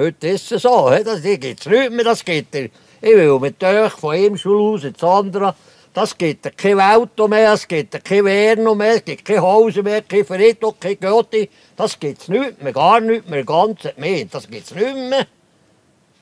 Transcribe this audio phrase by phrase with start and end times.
[0.00, 2.64] Heute ist es so, das gibt es nicht mehr, das geht er.
[2.64, 5.54] Ich will mit euch von einem Schulhaus ins andere,
[5.92, 10.00] das gibt kein Auto mehr, es gibt kein Werno mehr, es gibt kein Haus mehr,
[10.00, 11.50] kein Friedhof, kein Götti.
[11.76, 14.24] Das gibt es nicht mehr, gar nicht mehr, ganz mehr.
[14.24, 15.26] Das gibt es nicht mehr.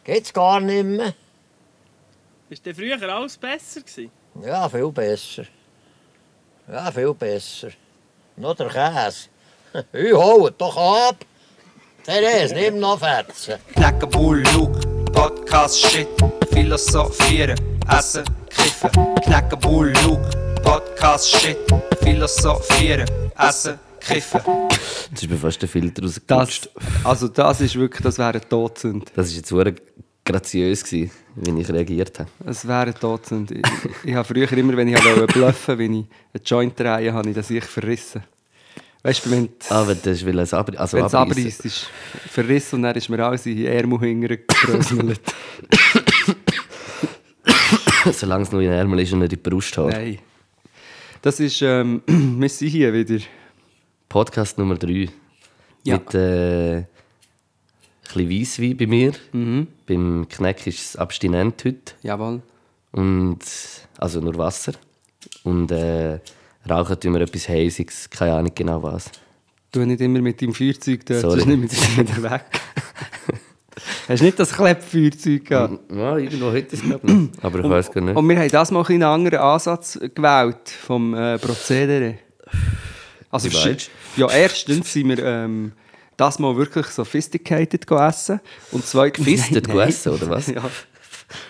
[0.03, 1.15] Gibt es gar nicht mehr.
[2.51, 4.11] Ist denn früher alles besser gewesen?
[4.45, 5.45] Ja, viel besser.
[6.67, 7.69] Ja, viel besser.
[8.35, 9.29] Noch der Käse.
[9.93, 11.25] Ich hol doch ab.
[12.05, 13.55] Therese, nimm noch Fetzen.
[13.75, 14.81] Knacken, Bull, Luke,
[15.13, 16.09] Podcast, Shit,
[16.53, 17.59] Philosophieren,
[17.91, 18.91] Essen, Kiffen.
[19.25, 20.31] Knacken, Bull, Luke,
[20.63, 21.59] Podcast, Shit,
[22.03, 23.07] Philosophieren,
[23.39, 24.41] Essen, Kiffen.
[25.11, 26.71] Jetzt ist mir fast der Filter Das, rausgerutscht.
[27.05, 29.11] also das ist wirklich, das wäre Todsünd.
[29.15, 29.75] Das war jetzt sehr
[30.25, 32.31] graziös, gewesen, wie ich reagiert habe.
[32.47, 33.51] Es wäre Todsünd.
[33.51, 33.63] Ich,
[34.05, 37.35] ich habe früher immer, wenn ich wollte bluffen, wenn ich einen Joint drehe, habe ich
[37.35, 38.23] das ich verrissen.
[39.09, 41.87] Weißt du, wenn Ah, wenn du will es abri also wenn es abreißt, ist
[42.29, 45.19] verrissen und dann ist mir alles in die Ärmel hintergebröselt.
[48.13, 49.93] Solange es nur in den Ärmel ist und nicht in die Brust hat.
[49.93, 50.19] Nein.
[51.23, 53.25] Das ist, ähm, wir sind hier wieder.
[54.11, 55.09] Podcast Nummer 3.
[55.85, 55.95] Ja.
[55.95, 56.87] Mit äh, ein
[58.13, 59.13] bisschen Weisswein bei mir.
[59.33, 59.69] Mhm.
[59.87, 61.95] Beim Kneck ist es abstinent heute.
[62.03, 62.43] Jawohl.
[62.93, 63.39] Und,
[63.97, 64.75] also nur Wasser.
[65.45, 66.21] Und äh,
[66.71, 69.11] rauchen tun wir etwas Heisiges, keine Ahnung genau was.
[69.73, 71.41] Du nicht immer mit deinem Feuerzeug dort, Sorry.
[71.41, 72.45] sonst nimmt es wieder weg.
[74.09, 75.93] Hast du nicht das Kleppfeuerzeug gehabt?
[75.93, 77.01] Ja, irgendwo heute ist es ich noch.
[77.43, 78.17] Aber ich weiß gar nicht.
[78.17, 82.19] Und wir haben das mal einen anderen Ansatz gewählt vom äh, Prozedere.
[83.31, 83.49] Also,
[84.17, 85.73] ja, erstens sind wir ähm,
[86.17, 88.41] das mal wirklich sophisticated gegessen.
[88.73, 89.27] Und zweitens...
[89.27, 90.49] Gefistet gegessen, oder was?
[90.49, 90.63] Ja.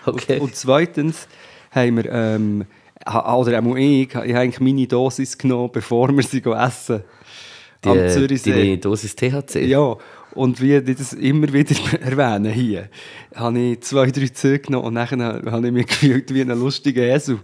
[0.04, 0.40] Okay.
[0.40, 1.28] Und zweitens
[1.70, 2.64] haben wir, ähm,
[3.06, 7.02] oder auch ich, ich habe eigentlich meine Dosis genommen, bevor wir sie essen.
[7.84, 8.52] die, am Zürichsee.
[8.52, 9.66] deine Dosis THC?
[9.66, 9.96] Ja,
[10.34, 12.88] und wie ich das immer wieder erwähne hier,
[13.34, 17.02] habe ich zwei, drei Züge genommen und dann habe ich mich gefühlt wie ein lustiger
[17.02, 17.38] Esel,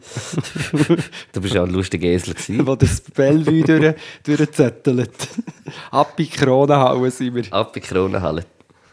[1.32, 2.64] Du bist ja ein lustiger Esel gewesen.
[2.64, 5.10] der das Bellevue durch, durchzettelt.
[5.90, 7.44] Ab in die Kronenhauen sind wir.
[7.52, 8.44] Ab in die Kronenhalle.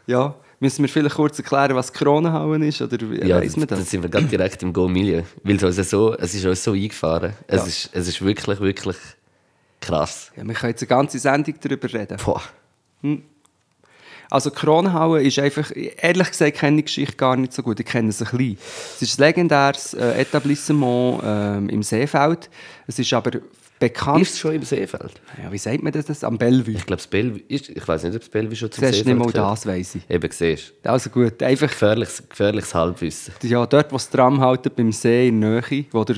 [0.07, 2.81] Ja, müssen wir vielleicht kurz erklären, was Kronenhauen ist?
[2.81, 3.89] Oder wie- Ja, weiss man dann das?
[3.89, 5.23] sind wir gerade direkt im Go-Milieu.
[5.43, 7.33] Weil es, uns so, es ist uns so eingefahren.
[7.47, 7.67] Es, Ja.
[7.67, 8.95] ist, es ist wirklich, wirklich
[9.81, 10.31] krass.
[10.37, 12.17] Ja, wir können jetzt eine ganze Sendung darüber reden.
[12.23, 12.41] Boah.
[14.29, 17.85] Also Kronhauen ist einfach, ehrlich gesagt kenne ich die Geschichte gar nicht so gut, ich
[17.85, 18.57] kenne es ein bisschen.
[18.95, 22.49] Es ist ein legendäres äh, Etablissement ähm, im Seefeld.
[22.87, 23.31] Es ist aber
[23.81, 24.21] bekannt...
[24.21, 25.19] Ist es schon im Seefeld?
[25.43, 26.23] Ja, wie sagt man das?
[26.23, 26.75] Am Bellevue.
[26.75, 29.07] Ich glaube, das Bellevue ist, ich weiß nicht, ob das Bellevue schon zum Siehst Seefeld
[29.17, 29.51] nicht mal gehört.
[29.57, 30.09] das, weiss ich.
[30.09, 33.33] Eben, siehst Also gut, einfach Gefährliches, gefährliches Halbwissen.
[33.43, 36.17] ja, dort, wo das Tram haltet, beim See in Nähe, wo der,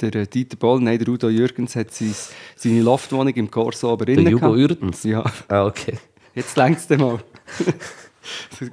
[0.00, 2.14] der äh, Dieter Boll, nein, der Udo Jürgens hat sein,
[2.56, 4.42] seine Loftwohnung im Corso oben Der gehabt.
[4.56, 5.04] Uerdens?
[5.04, 5.98] Ja, Ah, okay.
[6.34, 7.18] jetzt längst es mal.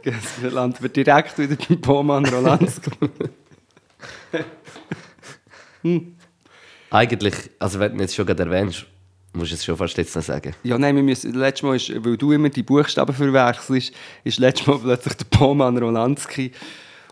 [0.06, 2.90] Jetzt landen wir direkt wieder beim Poman Rolanski.
[6.91, 8.85] Eigentlich, also wenn du jetzt schon gerade erwähnst,
[9.34, 10.53] musst du es schon fast jetzt noch sagen.
[10.63, 13.94] Ja, nein, wir müssen, letztes Mal, ist, weil du immer die Buchstaben verwechselst,
[14.25, 16.52] ist letztes Mal plötzlich der Poman Rolanski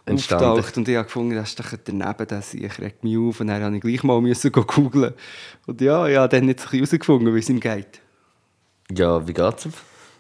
[0.06, 0.46] Entstanden.
[0.46, 3.48] auftaucht und ich habe gefunden, das ist doch daneben, das ich regt mich auf und
[3.48, 5.14] dann habe ich gleich mal müssen go googlen
[5.66, 8.02] und ja, ich habe dann jetzt ein bisschen herausgefunden, wie es ihm geht.
[8.92, 9.74] Ja, wie geht's ihm?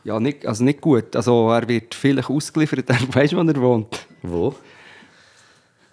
[0.05, 1.15] Ja, nicht, also nicht gut.
[1.15, 4.07] Also er wird vielleicht ausgeliefert, weißt du, wo er wohnt?
[4.21, 4.55] Wo?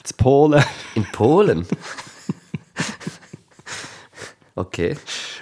[0.04, 0.64] In Polen.
[0.94, 1.66] In Polen?
[4.56, 4.96] okay.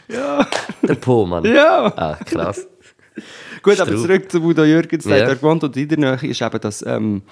[0.08, 0.46] Ja.
[0.82, 1.44] Der Pohlmann.
[1.44, 1.86] Ja.
[1.96, 2.66] Ah, krass.
[3.62, 4.02] Gut, aber Strub.
[4.02, 5.26] zurück zu Udo Jürgens, der Ja.
[5.26, 7.22] dort gewohnt und in der Nähe ist eben das, ähm,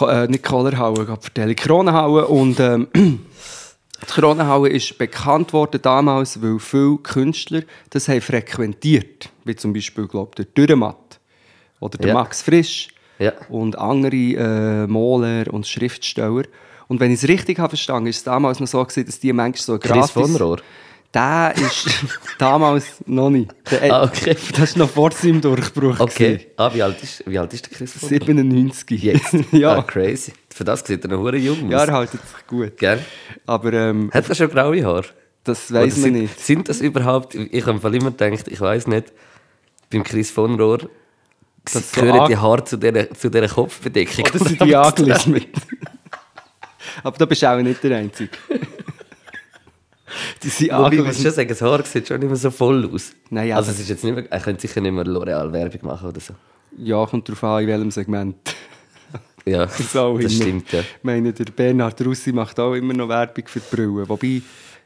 [0.00, 6.58] äh, nicht Kohlerhauen, Gott vertelle, Kronenhauen und ähm, die Kronenhauen ist bekannt worden damals, weil
[6.58, 11.18] viele Künstler das haben frequentiert, wie zum Beispiel, glaube der Dürrematt
[11.80, 12.14] oder der Ja.
[12.14, 12.88] Max Frisch
[13.18, 13.32] Ja.
[13.48, 16.44] und andere äh, Maler und Schriftsteller.
[16.90, 19.32] Und wenn ich es richtig habe verstanden, ist es damals noch so gewesen, dass die
[19.32, 20.10] manchmal so Chris gratis...
[20.10, 20.58] von Rohr.
[21.14, 21.88] Der ist
[22.38, 23.52] damals noch nicht.
[23.70, 24.36] Der, Ah, okay.
[24.56, 26.00] Das war noch vor seinem Durchbruch.
[26.00, 26.48] Okay.
[26.56, 28.18] Ah, wie alt ist, wie alt ist der Chris von Rohr?
[28.18, 29.02] 97.
[29.04, 29.36] Jetzt?
[29.52, 29.76] ja.
[29.78, 30.32] Ah, crazy.
[30.52, 31.70] Für das sieht er noch hure jung aus.
[31.70, 32.76] ja, er hält sich gut.
[32.76, 32.98] Gell?
[33.46, 35.04] Aber ähm, Hat er schon graue Haare?
[35.44, 36.40] das weiß man sind, nicht.
[36.40, 39.12] Sind das überhaupt, ich habe immer gedacht, ich weiß nicht,
[39.90, 40.90] beim Chris von Rohr
[41.72, 44.24] Das so gehören an- die Haare zu dieser, zu dieser Kopfbedeckung.
[44.26, 45.48] Oder sind die angelismet?
[47.02, 48.30] Aber da bist du auch nicht der Einzige.
[50.42, 52.88] die sind Wobei, ich muss schon sagen, das Haar sieht schon nicht mehr so voll
[52.92, 53.12] aus.
[53.30, 56.20] Nein, also es ist jetzt nicht mehr, er könnte sicher nicht mehr L'Oreal-Werbung machen oder
[56.20, 56.34] so.
[56.76, 58.36] Ja, kommt darauf an, in welchem Segment.
[59.46, 60.42] Ja, So das immer.
[60.42, 60.80] stimmt, ja.
[60.80, 64.08] Ich meine, der Bernhard Russi macht auch immer noch Werbung für die Brille.
[64.08, 64.42] Wobei,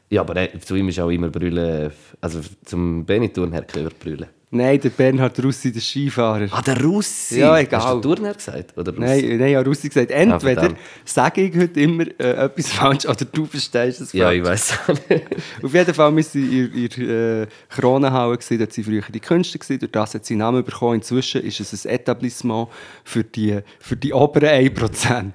[0.09, 1.91] Ja, aber er, zu ihm ist auch immer Brüllen,
[2.21, 4.27] also zum Benetton her gehört Brüllen.
[4.55, 6.47] Nein, der Bernhard Russi, der Skifahrer.
[6.51, 7.39] Ah, der Russi.
[7.39, 7.81] Ja, egal.
[7.81, 8.77] Hast du Turner gesagt?
[8.77, 9.01] Oder Russi?
[9.01, 10.79] Nein, nein, ja, Russi gesagt, entweder verdammt.
[11.03, 14.21] sage ich heute immer äh, etwas falsch oder du verstehst es falsch.
[14.21, 15.25] Ja, ich weiß auch nicht.
[15.61, 19.79] Auf jeden Fall, wir waren in der äh, Kronenhalle, dort waren früher die Künstler, gewesen,
[19.79, 20.95] durch das hat sie Namen bekommen.
[20.95, 22.69] Inzwischen ist es ein Etablissement
[23.03, 25.31] für die, für die oberen 1%.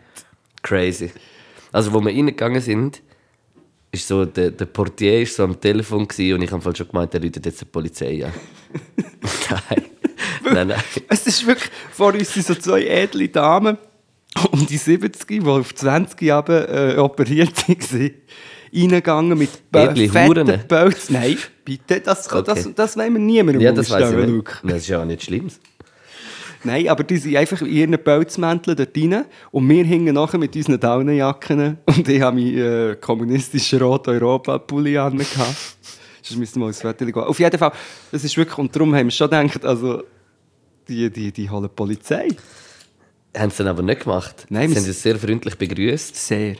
[0.62, 1.10] Crazy.
[1.72, 3.02] Also, wo wir reingegangen sind,
[3.92, 7.12] ist so, der, der Portier ist so am Telefon gewesen und ich habe schon gemeint,
[7.12, 8.32] der läutet jetzt die Polizei an.
[9.50, 9.84] nein.
[10.44, 10.82] nein, nein.
[11.08, 13.78] Es ist wirklich, vor uns sind so zwei edle Damen,
[14.52, 18.10] um die 70, die auf 20 Jahre äh, operiert waren,
[18.72, 21.10] reingegangen mit Edle fetten Pelz.
[21.10, 22.44] Nein, bitte, das, das, Okay.
[22.46, 24.60] das, das wollen wir niemandem Ja, das weiß ich nicht.
[24.62, 25.48] Das ist ja auch nicht schlimm.
[26.62, 30.54] Nein, aber die sind einfach in ihren Pelzmänteln dort rein und wir hingen nachher mit
[30.54, 35.18] unseren Daunenjacken und ich habe meinen äh, kommunistischen Rot-Europa-Pulli an.
[36.22, 37.14] Sonst müssen wir mal ins Wetter gehen.
[37.22, 37.72] Auf jeden Fall,
[38.12, 40.02] das ist wirklich, und darum haben wir schon gedacht, also,
[40.86, 42.28] die, die, die holen die Polizei.
[43.36, 44.46] Haben sie dann aber nicht gemacht.
[44.50, 46.14] Nein, sie haben uns sehr freundlich begrüßt.
[46.16, 46.56] Sehr.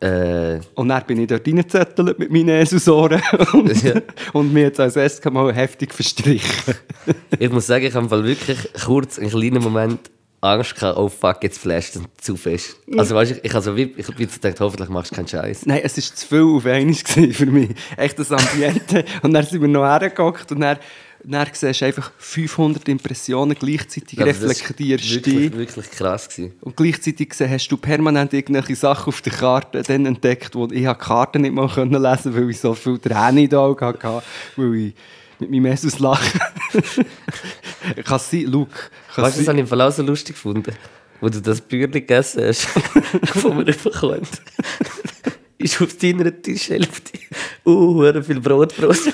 [0.00, 3.20] Äh, Und dann bin ich dort reingezettelt mit meinen Esusoren
[3.52, 3.94] und, Ja.
[4.32, 6.74] und mir hat als erstes mal heftig verstrichen.
[7.38, 9.98] ich muss sagen, ich habe wirklich kurz, einen kleinen Moment
[10.40, 12.76] Angst gehabt, oh fuck, jetzt flasht es zu fest.
[12.96, 15.26] Also weißt du, ich, ich, also, wie, ich habe jetzt gedacht, hoffentlich machst du keinen
[15.26, 15.66] Scheiß.
[15.66, 16.94] Nein, es war zu viel auf einmal
[17.32, 17.70] für mich.
[17.96, 19.04] Echt das Ambiente.
[19.22, 20.78] und dann sind wir noch hergeguckt und dann,
[21.24, 25.56] dann siehst du einfach 500 Impressionen gleichzeitig Also, das ist reflektierst wirklich, dich.
[25.56, 26.52] wirklich krass gewesen.
[26.60, 30.70] Und gleichzeitig gesehen, hast du permanent irgendwelche Sachen auf der Karte dann entdeckt, wo ich
[30.70, 33.84] die Karte nicht mal können lesen konnte, weil ich so viel Tränen in den Augen
[33.84, 34.22] hatte,
[34.56, 34.94] weil ich
[35.40, 36.40] mit meinem Jesus lachen.
[38.04, 38.74] kann sein, Luke,
[39.14, 40.72] kann Weißt du, das habe ich im Fall auch so lustig gefunden.
[41.20, 42.62] Wo du das Bürli gegessen hast,
[43.40, 44.22] von mir bekommen.
[45.58, 47.18] ist auf deiner Tischhälfte
[47.66, 49.12] uh, viel Brotbrot.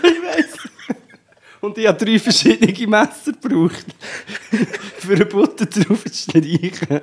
[1.64, 3.86] Und ich habe drei verschiedene Messer gebraucht,
[4.98, 7.00] für eine Butter drauf zu streichen.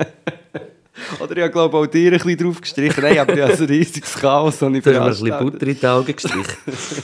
[1.20, 3.04] Oder ich habe glaube auch dir ein bisschen drauf gestrichen.
[3.04, 4.54] Nein, aber ich habe ein riesiges Chaos.
[4.54, 5.52] ich Du hast mir ein bisschen.
[5.52, 6.58] Butter in die Augen gestrichen.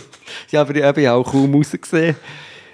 [0.51, 2.15] Ja, aber ich habe auch kaum rausgesehen.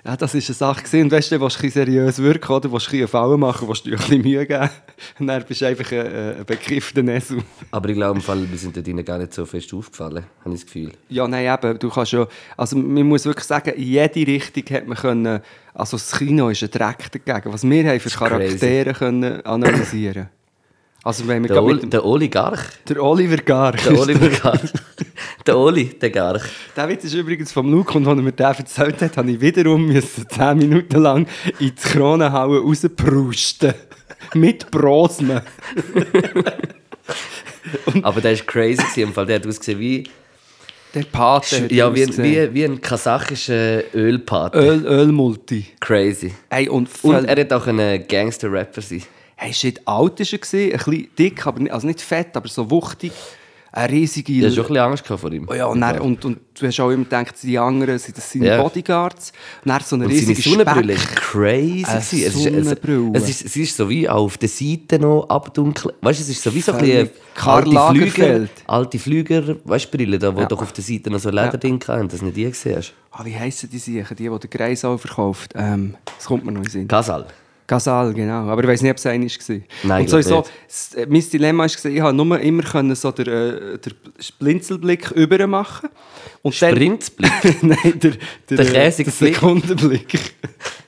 [0.05, 0.83] Ja, das war eine Sache.
[0.83, 1.01] gewesen.
[1.03, 2.67] Und weißt du, du willst bisschen seriös wirken, oder?
[2.67, 4.69] Du willst ein bisschen Fallen machen, willst du dir ein bisschen Mühe geben.
[5.19, 7.37] Und dann bist du einfach ein, ein bekiffter Nesu.
[7.71, 10.61] Aber ich glaube, im Fall, wir sind drinnen gar nicht so fest aufgefallen, habe ich
[10.61, 10.91] das Gefühl.
[11.07, 12.27] Ja, nein, eben, du kannst ja...
[12.57, 15.39] Also man muss wirklich sagen, in jede Richtung hat man können...
[15.73, 17.53] Also das Kino ist ein Dreck dagegen.
[17.53, 20.29] Was wir haben für ist Charaktere können analysieren
[21.01, 22.65] Also wenn wir Der, Oli, mit dem, der Oligarch.
[22.89, 23.71] der Oliver Gar.
[23.71, 24.73] Der Oliver Garch.
[25.45, 26.43] Der Oli, der Garch.
[26.75, 29.41] Der Witz ist übrigens vom Luke und als er mir den erzählt hat, habe ich
[29.41, 31.27] wiederum müssen 10 Minuten lang
[31.59, 33.73] in die Kronenhalle rausprusten.
[34.33, 35.41] Mit Brosmen.
[38.03, 39.25] Aber der war crazy, im Fall.
[39.25, 40.07] der hat ausgesehen wie,
[40.93, 41.63] Der Pate.
[41.63, 44.57] hat ja, wie, wie, wie ein kasachischer Ölpate.
[44.57, 45.65] Öl, Ölmulti.
[45.81, 46.33] Crazy.
[46.49, 49.03] Hey, und, Und er hätte auch ein Gangster-Rapper sein
[49.35, 52.71] hey, shit, alt ist er ein bisschen dick, aber nicht, also nicht fett, aber so
[52.71, 53.11] wuchtig.
[53.75, 54.31] Eine riesige...
[54.33, 55.47] Ich hatte schon ein bisschen Angst vor ihm.
[55.49, 58.31] Oh ja, und, dann, und, und du hast auch immer gedacht, die anderen sind das
[58.31, 58.61] seine Ja.
[58.61, 59.33] Bodyguards.
[59.65, 61.15] Und dann so eine Und riesige Sonnenbrille Speck.
[61.15, 61.83] crazy.
[61.87, 61.97] Eine.
[61.99, 65.95] Es ist, es, ist, es ist so wie auch auf der Seite noch abdunkeln.
[66.01, 69.97] Weißt du, es ist so wie so ein bisschen alte Flüger, alte Flüger, weißt du,
[69.97, 70.45] Brille, da, wo Ja.
[70.45, 72.93] doch auf der Seite noch so Lederding haben, das nicht die gesehen hast.
[73.11, 75.53] Ah, wie heissen die Siechen, die, die der Greisau verkauft?
[75.55, 76.87] Ähm, das kommt mir noch in den Sinn.
[76.87, 77.25] Gasal.
[77.65, 78.47] Gasal, genau.
[78.49, 79.59] Aber ich weiß nicht, ob es einer war.
[79.83, 83.11] Nein, Und sowieso, glaub s- äh, mein Dilemma war, ich konnte nur immer können so
[83.11, 83.93] den, äh, den
[84.39, 85.89] Blinzelblick über machen.
[86.41, 87.31] Und dann- Sprintsblick.
[87.63, 88.11] Nein, der,
[88.49, 88.73] der, Der äh,
[89.05, 89.35] der Blick.
[89.35, 90.19] Sekundenblick.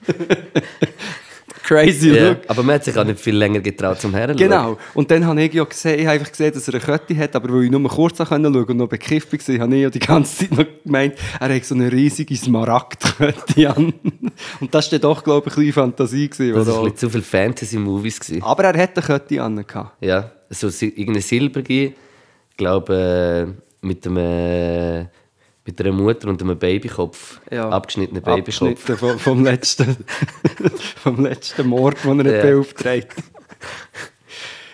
[1.65, 2.37] Crazy Ja, look.
[2.47, 4.37] aber man hat sich auch nicht viel länger getraut zum Herren.
[4.37, 4.77] Genau.
[4.93, 7.35] Und dann habe ich ja gesehen, ich habe einfach gesehen, dass er eine Kette hat,
[7.35, 9.99] aber weil ich nur kurz schauen konnte und noch bekifft war, habe ich ja die
[9.99, 13.93] ganze Zeit noch gemeint, er hat so eine riesige Smaragdkette an.
[14.59, 16.29] Und das war doch, glaube ich, ein bisschen Fantasie.
[16.29, 18.41] Gewesen, Das war zu viele Fantasy-Movies.
[18.41, 19.65] Aber er hat eine Kette an.
[20.01, 21.93] Ja, so irgendeine silbrige,
[22.51, 25.05] ich glaube, äh, mit, einem, äh,
[25.65, 27.41] mit einer Mutter und einem Babykopf.
[27.51, 27.69] Ja.
[27.69, 28.59] Abgeschnittenen Babykopf.
[28.69, 29.97] Abgeschnitten vom, vom, letzten,
[31.03, 32.41] vom letzten Mord, den er Ja.
[32.43, 33.13] beauftragt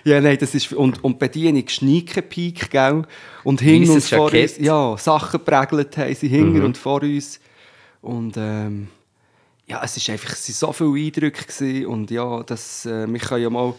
[0.04, 0.74] Ja, nein, das ist...
[0.74, 3.04] Und, und die Bedienung Schneekenpeak, gell?
[3.44, 4.34] Und hinten und Weisses vor uns...
[4.34, 4.60] Jackett.
[4.66, 6.66] Ja, Sachen prägelt haben sie hinten Mhm.
[6.66, 7.40] und vor uns.
[8.02, 8.88] Und ähm,
[9.68, 11.46] ja, es, ist einfach, es waren so viele Eindrücke.
[11.46, 11.86] Gewesen.
[11.86, 13.76] Und ja, das, äh, wir können ja mal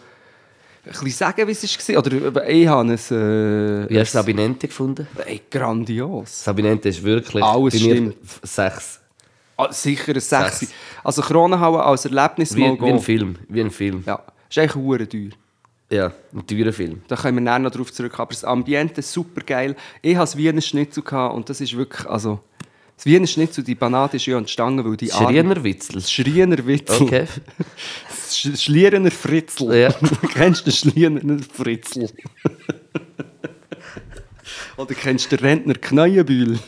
[0.90, 1.98] bisschen sagen, wie es war.
[1.98, 3.10] Oder ich habe es...
[3.10, 5.06] Äh, Wie hast du Sabinente gefunden?
[5.24, 6.44] Ey, grandios.
[6.44, 8.16] Sabinente ist wirklich Alles bei mir stimmt.
[8.42, 9.00] sechs.
[9.56, 10.66] Ah, sicher ein Sechsi.
[10.66, 10.72] Sechs.
[11.04, 12.98] Also Kronenhalle als Erlebnis Wie, mal wie ein.
[13.00, 13.36] Film.
[13.48, 14.02] Wie ein Film.
[14.06, 14.20] Ja,
[14.50, 15.30] ist eigentlich hure teuer.
[15.90, 17.02] Ja, ein teurer Film.
[17.06, 18.18] Da kommen wir nachher noch drauf zurück.
[18.18, 19.76] Aber das Ambiente ist super geil.
[20.00, 22.40] Ich hatte es wie einen Schnitzel gehabt und das ist wirklich, also
[22.96, 24.36] Das Wiener Schnitzel, die Panade ist ja
[24.84, 25.10] weil die
[25.64, 25.94] Witzel.
[25.94, 27.02] Das Schriener Witzel.
[27.02, 27.26] Okay.
[28.08, 29.74] Das Sch Schlierener Fritzel.
[29.74, 29.92] Ja.
[30.00, 32.10] Du kennst den Schlierener Fritzel.
[34.76, 36.58] Oder kennst du den Rentner Kneuenbühl?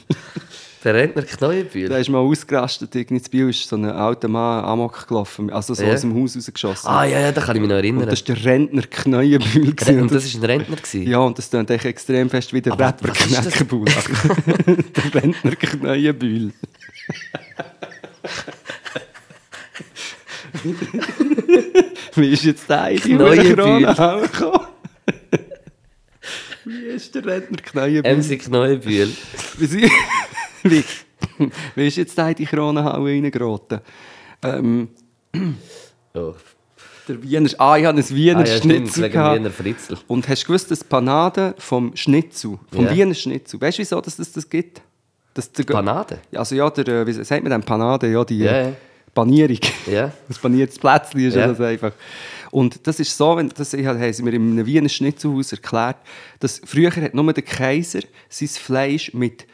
[0.84, 1.88] Der Rentner Kneuenbühl.
[1.88, 2.94] Der ist mal ausgerastet.
[2.94, 5.50] Irgendwie in Biel ist so ein alter Mann amok gelaufen.
[5.50, 5.94] Also so Ja.
[5.94, 6.86] aus dem Haus rausgeschossen.
[6.90, 8.02] Ah ja, ja, da kann ich mich noch erinnern.
[8.02, 8.82] Und das war der Rentner.
[8.82, 10.02] Re- gewesen.
[10.02, 10.76] Und das war ein Rentner?
[10.76, 11.02] Gewesen.
[11.08, 13.08] Ja, und das klingt echt extrem fest wie der Rapper?
[13.08, 13.86] Knäckebuhl.
[14.66, 16.52] der Rentner Kneuenbühl.
[22.16, 23.16] wie ist jetzt der in die.
[23.16, 23.36] Krone
[24.32, 24.66] gekommen?
[26.64, 28.16] wie ist der Rentner Kneuenbühl?
[28.16, 29.10] MC Kneuenbühl.
[30.64, 30.82] Wie,
[31.74, 33.80] wie, ist jetzt der in die Kronenhalle reingeraten?
[34.42, 34.88] Ähm,
[36.14, 36.34] Oh.
[37.08, 37.50] der Wiener...
[37.58, 39.36] Ah, ich habe ein Wiener Ah, ja, Schnitzel gehabt.
[39.38, 39.98] Wiener Fritzel.
[40.06, 42.94] Und hast du gewusst, dass Panade vom Schnitzel, vom Ja.
[42.94, 44.80] Wiener Schnitzel, weißt du, wieso dass das das gibt?
[45.34, 46.20] Dass der, Panade?
[46.30, 48.10] Ja, Also ja, der, äh, wie sagt man denn Panade?
[48.12, 48.72] Ja, die Ja, äh.
[49.12, 49.58] Panierung.
[49.90, 50.12] Ja.
[50.28, 51.40] Das paniertes Plätzchen ist Ja.
[51.42, 51.48] ja.
[51.48, 51.92] das einfach.
[52.52, 55.96] Und das ist so, wenn, das haben sie mir in einem Wiener Schnitzelhaus erklärt,
[56.38, 59.46] dass früher hat nur der Kaiser sein Fleisch mit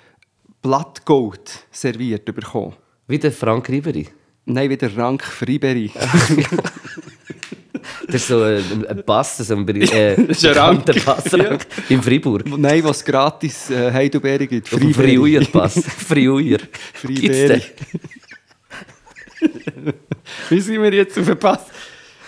[0.62, 2.74] Blattgold serviert bekommen.
[3.06, 4.08] Wie der Frank Ribery.
[4.44, 5.90] Nein, wie der Rank Friberi.
[8.06, 11.04] Das ist so ein, ein Pass, so ein, äh, bekannter Rank.
[11.04, 12.44] Passrank in Fribourg.
[12.58, 14.68] Nein, was gratis äh, Heidelbeere gibt.
[14.68, 15.44] Friuier.
[15.44, 16.60] Friberi.
[17.04, 17.66] Gibt's
[20.50, 21.66] Wie sind wir jetzt auf den Pass?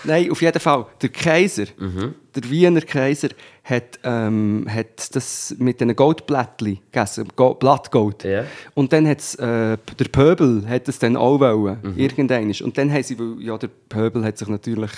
[0.05, 0.85] Nein, auf jeden Fall.
[1.01, 2.13] Der Kaiser, Mhm.
[2.35, 3.29] der Wiener Kaiser,
[3.63, 8.23] hat, ähm, hat das mit diesen Goldblättchen gegessen, Go Blattgold.
[8.25, 8.43] Ja.
[8.73, 11.97] Und dann hat äh, der Pöbel hat es dann auch wollen, Mhm.
[11.97, 12.51] irgendwann.
[12.61, 14.91] Und dann haben sie, weil ja, der Pöbel hat sich natürlich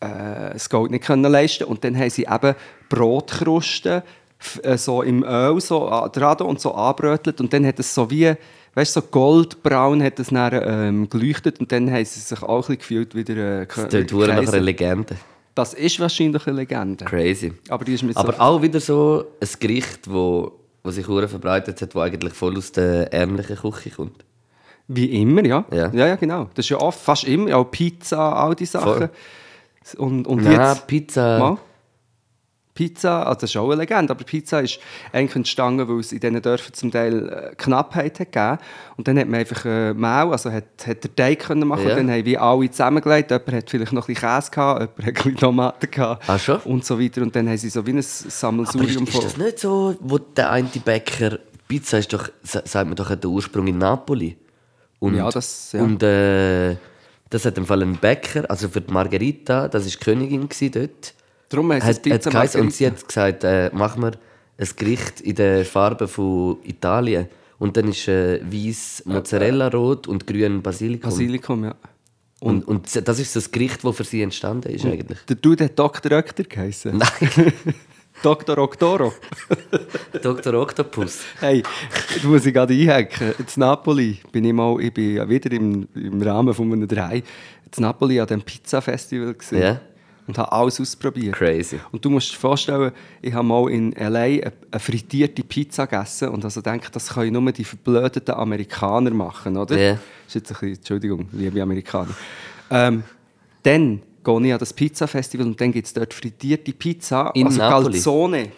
[0.00, 2.54] äh, das Gold nicht können leisten und dann haben sie eben
[2.88, 4.02] Brotkrusten
[4.62, 8.10] äh, so im Öl so an- dran und so anbrötelt und dann hat es so
[8.10, 8.34] wie
[8.76, 12.60] weißt so goldbraun hat es dann, ähm, geleuchtet und dann haben sie sich auch ein
[12.60, 15.16] bisschen gefühlt wie der äh, Das klingt nach einer Legende.
[15.54, 17.06] Das ist wahrscheinlich eine Legende.
[17.06, 17.54] Crazy.
[17.70, 20.52] Aber die ist mit Aber so auch wieder so ein Gericht, wo,
[20.84, 24.22] wo sich hure verbreitet hat, das eigentlich voll aus der ärmlichen Küche kommt.
[24.88, 25.64] Wie immer, ja.
[25.72, 25.90] Ja.
[25.92, 26.06] ja.
[26.08, 26.50] Ja, genau.
[26.54, 29.08] Das ist ja oft, fast immer, auch Pizza, all die Sachen.
[29.96, 30.86] Und, und Nein, jetzt...
[30.86, 31.38] Pizza.
[31.38, 31.58] Mal.
[32.76, 34.78] Pizza, also das ist auch eine Legende, aber Pizza ist
[35.12, 38.58] eigentlich entstanden, weil es in diesen Dörfern zum Teil äh, Knappheit hat gegeben.
[38.96, 41.90] Und dann hat man einfach äh, Mehl, also hat, hat der Teig können machen Ja.
[41.90, 43.30] und dann haben wir alle zusammengelegt.
[43.32, 46.38] Jemand hat vielleicht noch ein bisschen Käse gehabt, jemand hat ein bisschen Tomaten gehabt Ah,
[46.38, 46.60] schon?
[46.60, 47.22] und so weiter.
[47.22, 50.18] Und dann haben sie so wie ein Aber ist, Sammelsurium ist das nicht so, wo
[50.18, 51.38] der eine Bäcker...
[51.68, 54.36] Pizza ist doch, sa- sagt man doch, den Ursprung in Napoli.
[55.00, 55.82] Und, Ja, das- ja.
[55.82, 56.76] Und äh,
[57.28, 61.14] das hat im Fall ein Bäcker, also für die Margherita, das war die Königin dort.
[61.48, 62.76] Darum heisst es hat, Pizza hat geheißen, und Margherita.
[62.76, 64.12] sie hat gesagt, äh, machen wir
[64.58, 67.28] ein Gericht in der Farbe von Italien.
[67.58, 71.10] Und dann ist äh, weiß Mozzarella rot und grün Basilikum.
[71.10, 71.74] Basilikum, ja.
[72.40, 75.18] und, und das ist so das Gericht, das für sie entstanden ist eigentlich.
[75.28, 76.12] Der Dude hat Dr.
[76.12, 76.98] Ökter geheißen.
[76.98, 77.52] Nein,
[78.22, 78.58] Dr.
[78.58, 79.12] Oktoro.
[80.22, 80.54] Dr.
[80.54, 81.20] Octopus.
[81.40, 81.62] Hey,
[82.22, 83.34] du muss ich gerade einhaken.
[83.38, 87.82] In Napoli bin ich mal, ich bin wieder im, im Rahmen von einem Drei, in
[87.82, 89.62] Napoli an dem Pizza-Festival gesehen.
[89.62, 89.80] Ja.
[90.26, 91.36] Und habe alles ausprobiert.
[91.36, 91.78] Crazy.
[91.92, 92.92] Und du musst dir vorstellen,
[93.22, 94.20] ich habe mal in L.A.
[94.20, 99.56] eine, eine frittierte Pizza gegessen und also denke, das können nur die verblödeten Amerikaner machen,
[99.56, 99.78] oder?
[99.78, 99.92] Ja.
[99.92, 102.14] Das ist jetzt ein bisschen, Entschuldigung, liebe Amerikaner.
[102.70, 103.04] Ähm,
[103.62, 107.58] dann gehe ich an das Pizza-Festival und dann gibt es dort frittierte Pizza, In also
[107.58, 107.92] Napoli?
[107.92, 108.48] Calzone.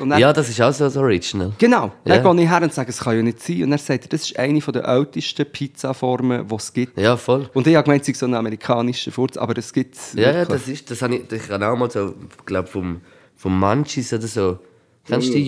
[0.00, 1.52] Und dann, Ja, das ist auch so das Original.
[1.58, 2.32] Genau, dann Ja.
[2.32, 3.62] gehe ich her und sage, es kann ja nicht sein.
[3.64, 6.98] Und er sagt, das ist eine der ältesten Pizzaformen, die es gibt.
[6.98, 7.48] Ja, voll.
[7.54, 10.30] Und ich habe gemeint, es sei so ein amerikanischer Furz, aber es gibt es Ja,
[10.32, 12.14] ja, das ist, das habe ich, ich habe auch mal so,
[12.44, 13.00] glaube vom,
[13.34, 14.58] vom Munchies oder so.
[15.06, 15.44] Kennst du die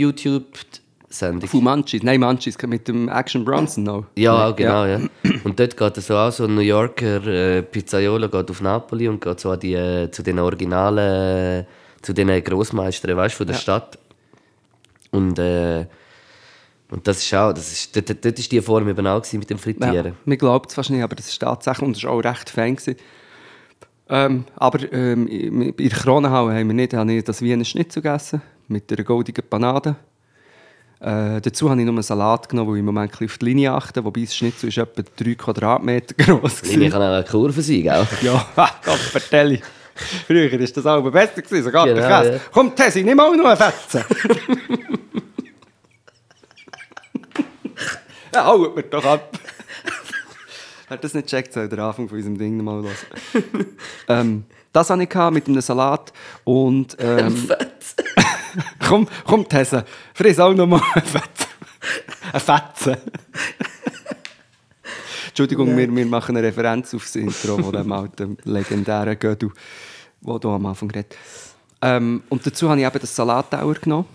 [1.16, 1.48] YouTube-Sendung?
[1.48, 4.04] Fu Manchis, nein, Manchis mit dem Action Bronson noch.
[4.16, 5.00] Ja, genau, ja.
[5.44, 9.20] Und dort geht so auch so ein New Yorker äh, Pizzaiolo geht auf Napoli und
[9.20, 11.64] geht so an die, äh, zu den originalen, äh,
[12.02, 13.98] zu den Großmeistern, weißt du, von der Stadt.
[15.10, 15.86] Und, äh,
[16.90, 19.56] und das ist auch, das ist, dort, dort ist die Form eben auch mit dem
[19.56, 20.14] Ja, Frittieren.
[20.24, 22.76] man glaubt es fast nicht, aber das ist tatsächlich und das war auch recht fein.
[22.76, 22.96] gewesen.
[24.08, 28.40] Ähm, aber ähm, in der Kronenhalle haben wir nicht, habe ich das Wiener Schnitzel gegessen,
[28.68, 29.96] mit einer goldigen Panade.
[30.98, 33.72] Äh, dazu habe ich nur einen Salat genommen, weil ich im Moment auf die Linie
[33.72, 37.60] achte, wobei das Schnitzel ist etwa 3 Quadratmeter groß Die Linie kann auch eine Kurve
[37.60, 38.06] sein, gell?
[38.22, 38.46] Ja,
[38.84, 39.60] Gott, vertell
[40.26, 42.32] Früher war das auch besser, gewesen, sogar Genau, der Käse.
[42.34, 42.40] ja.
[42.52, 44.04] Komm, Tessi, nimm auch noch einen Fetzen.
[48.34, 49.38] ja, haut mir doch ab.
[50.88, 52.94] Wer das nicht checkt, soll den Anfang von unserem Ding mal hören.
[54.08, 56.12] ähm, das hatte ich mit einem Salat
[56.44, 56.96] und...
[57.00, 57.48] Ähm,
[58.86, 59.84] komm, komm, Tessa,
[60.14, 61.46] friss auch noch mal einen Fetzen.
[62.32, 62.96] Ein Fetzen.
[65.28, 69.50] Entschuldigung, wir, wir machen eine Referenz auf das Intro von dem alten legendären Gödel,
[70.22, 71.14] wo du am Anfang geredet
[71.82, 74.06] ähm, Und dazu habe ich eben das Salattauer genommen.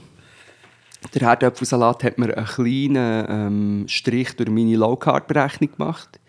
[1.14, 6.20] Der Herdöpfelsalat hat mir einen kleinen ähm, Strich durch meine Low-Carb-Berechnung gemacht.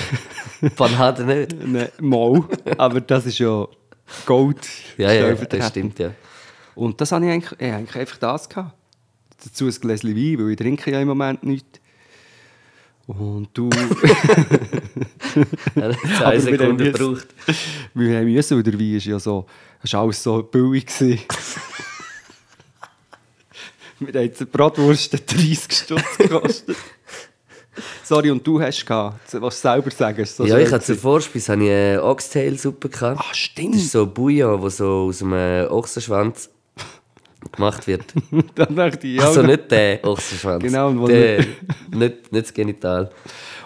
[0.76, 1.66] Von hat er nicht.
[1.66, 2.44] Ne, mal,
[2.78, 3.66] aber das ist ja
[4.24, 4.68] Gold.
[4.96, 6.10] Ja, ja, das stimmt, ja.
[6.76, 8.72] Und das habe ich eigentlich, ich eigentlich einfach das gehabt.
[9.42, 11.80] Dazu ein Gläschen Wein, weil ich trinke ja im Moment nichts.
[13.06, 13.68] Und du...
[15.74, 17.26] Er hat haben jetzt- gebraucht.
[17.94, 19.46] wir haben müssen, weil der Wein ist ja so...
[19.82, 20.86] Es war alles so billig.
[23.98, 26.76] wir haben jetzt eine Bratwurst 30 Stutz gekostet.
[28.02, 29.34] Sorry, und du hast gehabt.
[29.34, 30.20] Was du selber sagen?
[30.22, 30.96] Ist so Ja, ich hatte zur.
[30.96, 33.20] Vorspeise eine Oxtail-Suppe gehabt.
[33.20, 33.74] Ah, stimmt.
[33.74, 36.48] Das ist so Bouillon, wo so aus einem Ochsenschwanz
[37.50, 38.04] gemacht wird.
[38.54, 40.62] Dann dachte ich, ja, Also nicht der Ochsenschwanz.
[40.62, 43.10] Genau, und der, nicht, nicht das Genital.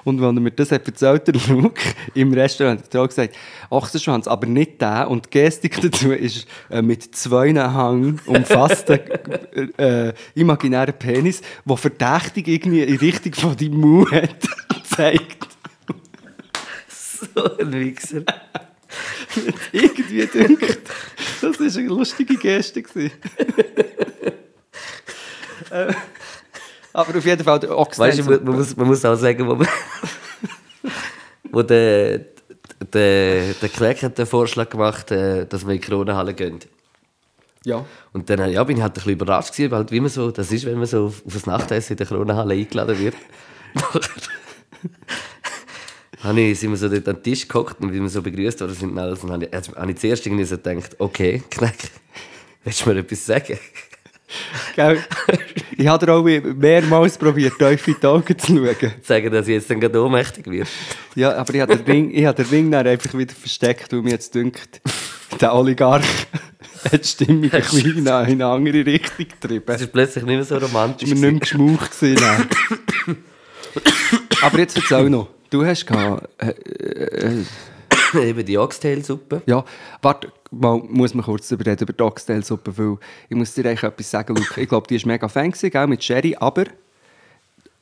[0.05, 1.83] Und wenn er mir das hat erzählt der Luke
[2.15, 3.37] im Restaurant, hat er auch gesagt,
[3.69, 5.11] Ochsenschwanz, aber nicht der.
[5.11, 9.01] Und die Gestik dazu ist äh, mit zwei Hang umfassten
[9.77, 14.49] äh, äh, imaginären Penis, der verdächtig irgendwie in Richtung von deinem Mund hat
[15.01, 15.49] zeigt.
[16.89, 18.23] So ein Wichser.
[19.73, 20.79] Irgendwie denkt,
[21.40, 22.80] das war eine lustige Geste.
[25.70, 25.92] äh,
[26.92, 29.59] aber auf jeden Fall, der Weißt du, man, man, muss, man muss auch sagen, wo,
[31.50, 32.20] wo der,
[32.92, 36.59] der, der Kleck hat den Vorschlag gemacht, äh, dass wir in die Kronenhalle gehen.
[37.64, 37.85] ja.
[38.12, 40.30] Und dann ja, bin ich halt ein bisschen überrascht gewesen, weil halt, wie man so,
[40.30, 43.14] das ist, wenn man so auf, auf ein Nachtessen in der Kronenhalle eingeladen wird.
[46.23, 48.61] habe ich, sind wir so dort an den Tisch gehockt und wie wir so begrüßt
[48.61, 51.91] worden sind, alles, und habe ich, also, habe ich zuerst irgendwie so gedacht, okay, Kneck,
[52.65, 53.59] willst du mir etwas sagen?
[54.77, 55.03] Gell?
[55.77, 58.93] Ich habe auch mehrmals probiert, tief in die Augen zu schauen.
[59.03, 60.71] Sagen, dass ich jetzt dann gerade ohnmächtig werde.
[61.17, 64.03] Ja, aber ich habe den Ring, ich habe den Ring dann einfach wieder versteckt, weil
[64.03, 64.81] mir jetzt dünkt,
[65.41, 66.05] der Oligarch
[66.85, 69.64] hat die Stimmung ein bisschen in eine in eine andere Richtung getrieben.
[69.66, 71.11] Es ist plötzlich nicht mehr so romantisch.
[71.11, 71.90] Ich war nicht mehr geschmaucht.
[74.42, 75.39] aber jetzt erzähl noch.
[75.51, 77.45] Du hast gehabt, äh, äh,
[78.29, 79.43] Eben die Oxtail-Suppe.
[79.47, 79.65] ja,
[80.03, 84.11] warte, mal, muss man kurz reden, über die Oxtail-Suppe, weil ich muss dir eigentlich etwas
[84.11, 84.61] sagen, Luke.
[84.61, 86.65] Ich glaube, die war mega fan, gewesen, gell, mit Sherry, aber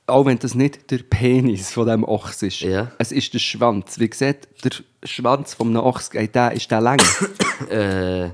[0.06, 2.90] auch wenn das nicht der Penis von diesem Ochs ist, Ja.
[2.98, 3.98] es ist der Schwanz.
[3.98, 4.70] Wie gesagt, der
[5.04, 7.00] Schwanz von einem Ochs, äh, der, ist der lang?
[7.70, 8.26] Äh,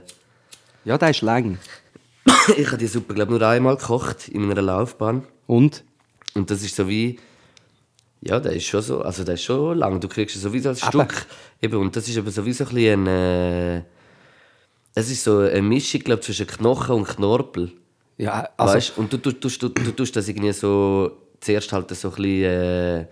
[0.85, 1.59] ja, der ist lang.
[2.57, 5.25] ich habe die Suppe, glaube nur einmal gekocht in meiner Laufbahn.
[5.47, 5.83] Und?
[6.35, 7.19] Und das ist so wie.
[8.27, 9.03] Ja, der ist schon so.
[9.03, 10.01] Also, der ist schon lang.
[10.01, 11.27] Du kriegst so wie so ein Stück.
[11.61, 13.07] Eben, und das ist aber so wie so ein bisschen.
[13.07, 13.79] Äh,
[14.95, 17.73] es ist so eine Mischung, glaube zwischen Knochen und Knorpel.
[18.17, 18.99] Ja, also, weißt?
[18.99, 21.13] Und du, du, du, du, du tust das irgendwie so.
[21.41, 22.45] Zuerst halt so ein bisschen.
[22.45, 23.07] Äh,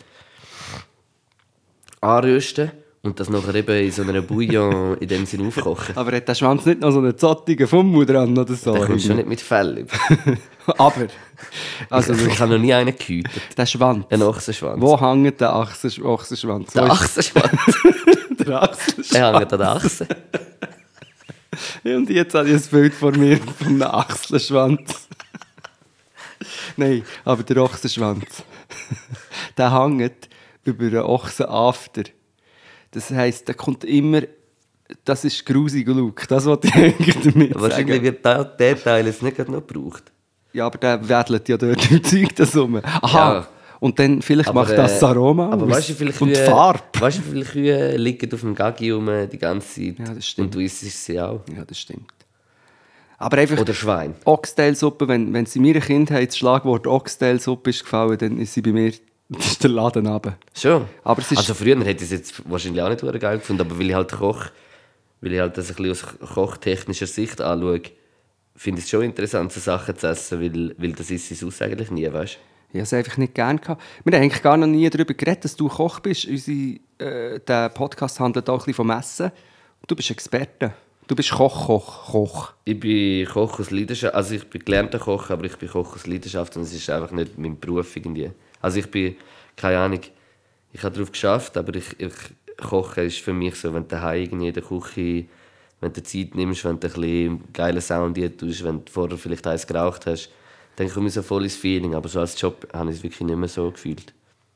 [2.00, 2.72] anrösten.
[3.04, 5.96] Und das nachher eben in so einer Bouillon in dem Sinn aufkochen.
[5.96, 8.72] aber hat der Schwanz nicht noch so einen zottigen Fummel dran oder so?
[8.74, 9.84] Da kommst du schon nicht mit Fell
[10.78, 11.08] aber,
[11.90, 13.42] also ich habe noch nie einen gehütet.
[13.58, 14.06] der Schwanz.
[14.08, 14.80] Einen Ochsenschwanz.
[14.80, 16.72] Wo hängt der Achsen- Ochsenschwanz?
[16.74, 17.50] Der Achsenschwanz.
[18.38, 19.08] der Achsenschwanz?
[19.10, 20.06] Der hängt an der Achse.
[21.84, 25.08] Und jetzt habe ich ein Bild vor mir von einem Achsenschwanz.
[26.76, 28.44] Nein, aber der Ochsenschwanz.
[29.58, 30.28] der hängt
[30.64, 32.04] über einen Ochsenafter.
[32.92, 34.22] Das heisst, der kommt immer.
[35.04, 36.28] Das ist grusiger Look.
[36.28, 38.04] Das wollte ich eigentlich damit Wahrscheinlich sagen.
[38.04, 40.04] wird der, der Teil jetzt nicht gerade noch gebraucht.
[40.52, 42.80] Ja, aber der wedelt ja dort im Zeug das rum.
[42.82, 43.34] Aha.
[43.34, 43.48] Ja.
[43.80, 45.70] Und dann vielleicht Aber, macht das äh, Aroma Aber aus.
[45.88, 46.80] weißt du, Und die Farbe.
[47.00, 49.98] weißt du, viele Kühe liegen auf dem Gaggi rum die ganze Zeit?
[50.06, 50.46] Ja, das stimmt.
[50.48, 51.40] Und du isst sie auch.
[51.56, 52.12] Ja, das stimmt.
[53.18, 54.14] Aber einfach Oder Schwein.
[54.24, 58.72] Oxtail-Suppe, wenn, wenn sie meiner Kindheit das Schlagwort Oxtail-Suppe ist gefallen, dann ist sie bei
[58.72, 58.92] mir
[59.32, 60.36] das ist der Laden runter.
[60.56, 60.86] Schon.
[61.04, 63.62] Aber es ist- also früher hätte ich es jetzt wahrscheinlich auch nicht verdammt geil gefunden,
[63.62, 64.46] aber weil ich halt Koch,
[65.20, 67.82] weil ich halt das ein bisschen aus kochtechnischer Sicht anschaue,
[68.56, 71.90] finde ich es schon interessant, so Sachen zu essen, weil, weil das ist es eigentlich
[71.90, 72.38] nie, weißt
[72.70, 73.82] Ich habe es einfach nicht gern gehabt.
[74.04, 76.26] Wir haben eigentlich gar noch nie darüber geredet, dass du Koch bist.
[76.26, 79.30] Unsere, äh, der Podcast handelt auch ein bisschen vom Essen.
[79.86, 80.72] Du bist Experte.
[81.08, 82.52] Du bist Koch, Koch, Koch.
[82.64, 86.06] Ich bin Koch aus Leidenschaft, also ich bin gelernter Koch, aber ich bin Koch aus
[86.06, 88.30] Leidenschaft und es ist einfach nicht mein Beruf irgendwie.
[88.62, 89.16] Also ich bin,
[89.56, 90.00] keine Ahnung,
[90.72, 92.12] ich habe darauf geschafft, aber ich, ich
[92.56, 95.26] Kochen ist für mich so, wenn du daheim irgendwie in der Küche,
[95.80, 99.46] wenn du Zeit nimmst, wenn du ein bisschen geilen Sound tust, wenn du vorher vielleicht
[99.46, 100.30] eins geraucht hast,
[100.76, 103.20] dann komme ich so voll ins Feeling, aber so als Job habe ich es wirklich
[103.20, 104.14] nicht mehr so gefühlt.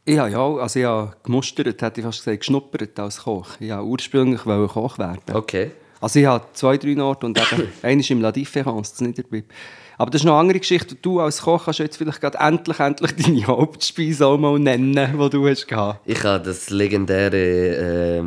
[0.09, 3.57] Ja, ja, also ich habe gemustert, hätte ich fast gesagt, geschnuppert als Koch.
[3.59, 5.35] Ich wollte ursprünglich wollte Koch werden.
[5.35, 5.73] Okay.
[6.01, 9.53] Also ich habe zwei, drei Orte und eben einer ist im La Différence, das Niederbib.
[9.99, 10.95] Aber das ist noch eine andere Geschichte.
[10.95, 15.31] Du als Koch kannst jetzt vielleicht gerade endlich, endlich deine Hauptspeise auch mal nennen, die
[15.31, 16.01] du hast gehabt.
[16.05, 18.23] Ich habe das legendäre, äh,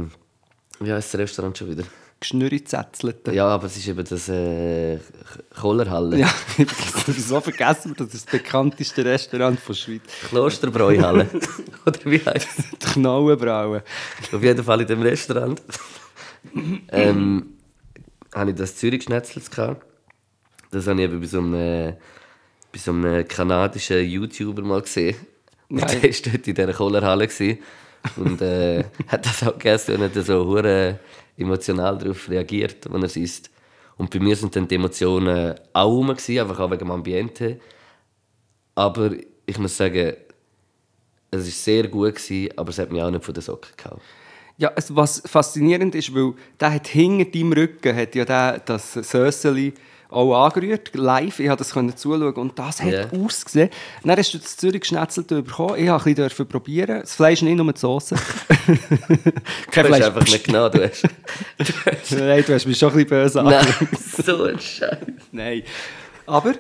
[0.80, 1.84] wie heißt das Restaurant schon wieder?
[2.20, 3.34] Geschnürrizetzelte.
[3.34, 5.00] Ja, aber es ist eben das äh,
[5.58, 6.18] Kohlerhalle.
[6.20, 10.02] Ja, ich habe so vergessen, das ist das bekannteste Restaurant der Schweiz.
[10.28, 11.28] Klosterbräuhalle.
[11.86, 12.66] Oder wie heißt es?
[12.72, 13.82] Die Knauenbrauen.
[14.34, 15.62] Auf jeden Fall in dem Restaurant.
[16.92, 17.54] ähm,
[18.34, 19.86] hatte ich das Zürich-Schnetzels gehabt.
[20.72, 21.96] Das habe ich eben bei so einem,
[22.72, 25.16] bei so einem kanadischen YouTuber mal gesehen.
[25.70, 27.28] Und der war dort in dieser Kohlerhalle.
[27.28, 27.60] gewesen
[28.18, 31.00] Und äh, hat das auch gegessen und hat so hure
[31.38, 33.50] emotional darauf reagiert, wenn er es isst.
[33.98, 37.60] Und bei mir sind dann die Emotionen auch rum, gewesen, einfach auch wegen dem Ambiente.
[38.76, 39.12] Aber
[39.46, 40.14] ich muss sagen,
[41.32, 44.00] es war sehr gut, gewesen, aber es hat mich auch nicht von den Socken gehauen.
[44.58, 49.74] Ja, was faszinierend ist, weil der hat hinter deinem Rücken hat ja der, das Söseli
[50.10, 51.40] auch angerührt, live.
[51.40, 53.06] Ich konnte das können zuschauen und das hat Ja.
[53.24, 53.70] ausgesehen.
[54.04, 55.76] Dann hast du das Zürich geschnetzelt bekommen.
[55.78, 57.02] Ich durfte ein bisschen probieren.
[57.02, 58.16] Das Fleisch nicht, nur die Soße.
[59.72, 60.06] Kein Du hast Fleisch.
[60.06, 61.04] einfach nicht genau, du hast...
[62.12, 63.66] Nein, du hast mich schon ein bisschen böse Nein,
[64.24, 64.98] so ein Scheiß.
[65.32, 65.64] Nein.
[66.26, 66.54] Aber,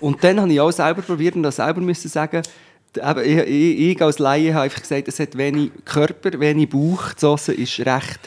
[0.00, 2.42] und dann habe ich auch selber probiert und das selber müssen sagen,
[2.96, 7.12] eben, ich, ich, ich als Laie habe einfach gesagt, es hat wenig Körper, wenig Bauch.
[7.12, 8.20] Die Sauce ist recht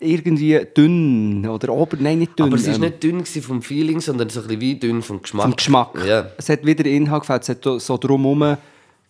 [0.00, 2.46] irgendwie dünn oder ober, nein, nicht dünn.
[2.46, 5.20] Aber es war ähm, nicht dünn vom Feeling, sondern so ein bisschen wie dünn vom
[5.22, 5.44] Geschmack.
[5.44, 6.04] vom Geschmack.
[6.06, 6.30] Ja.
[6.36, 8.56] Es hat wieder Inhalt gefällt, es hat so drumherum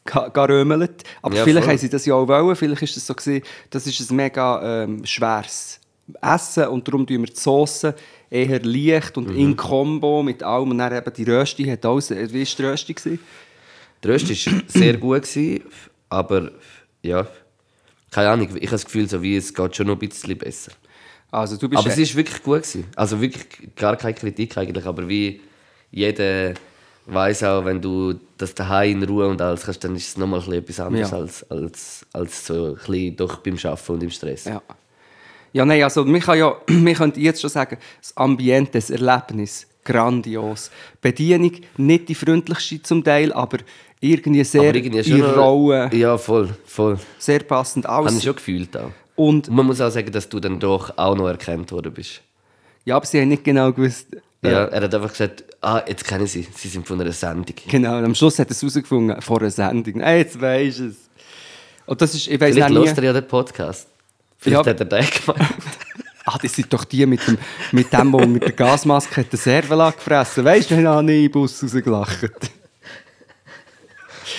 [0.05, 1.05] ge- gerömelt.
[1.23, 1.73] Aber Ja, vielleicht voll.
[1.75, 4.85] haben sie das ja auch wollen, vielleicht ist es so gewesen, das ist ein mega
[4.85, 5.79] ähm, schweres
[6.23, 7.87] Essen und darum tun wir die Sauce
[8.31, 9.37] eher leicht und Mhm.
[9.39, 12.95] in Kombo mit allem und dann eben die Rösti hat alles, wie war die Rösti?
[12.95, 13.19] Gewesen?
[14.03, 15.61] Der Röst war sehr gut, gewesen,
[16.09, 16.51] aber
[17.03, 17.27] ja,
[18.11, 20.73] keine Ahnung, ich habe das Gefühl, so wie es geht schon noch ein bisschen besser.
[21.31, 22.87] Also du bist Aber es ist wirklich gut gewesen.
[22.97, 25.41] Also wirklich gar keine Kritik eigentlich, aber wie
[25.91, 26.55] jeder
[27.07, 30.41] weiß auch, wenn du das daheim in Ruhe und alles kannst, dann ist es nochmal
[30.53, 31.17] etwas anderes Ja.
[31.19, 34.45] als, als, als so ein bisschen doch beim Arbeiten und im Stress.
[34.45, 34.63] Ja.
[35.53, 39.67] Ja, nein, also wir, kann ja, wir können jetzt schon sagen, das Ambiente, das Erlebnis,
[39.93, 40.71] grandios.
[41.01, 43.59] Bedienung, nicht die freundlichste zum Teil, aber
[44.01, 46.99] irgendwie sehr aber irgendwie schon in noch- Rolle, Ja, voll, voll.
[47.19, 48.17] sehr passend Habe aus.
[48.17, 48.91] ich schon gefühlt auch.
[49.17, 52.21] Und, Und man muss auch sagen, dass du dann doch auch noch erkannt worden bist.
[52.85, 54.07] ja, aber sie haben nicht genau gewusst,
[54.43, 57.57] äh, Ja, er hat einfach gesagt, ah, jetzt kennen sie, sie sind von einer Sendung.
[57.69, 60.01] genau, und am Schluss hat er es herausgefunden, vor einer Sendung.
[60.01, 60.97] Hey, jetzt weisst du es.
[61.87, 63.89] Und das ist, ich weiss Vielleicht hört er ja den Podcast.
[64.37, 64.71] Vielleicht Ja.
[64.71, 65.51] hat er den gemeint.
[66.29, 67.39] Ah, das sind doch die mit dem,
[67.73, 70.45] mit dem, der mit der Gasmaske den Servola gefressen.
[70.45, 72.31] Weißt du, wir haben nie im Bus rausgelacht.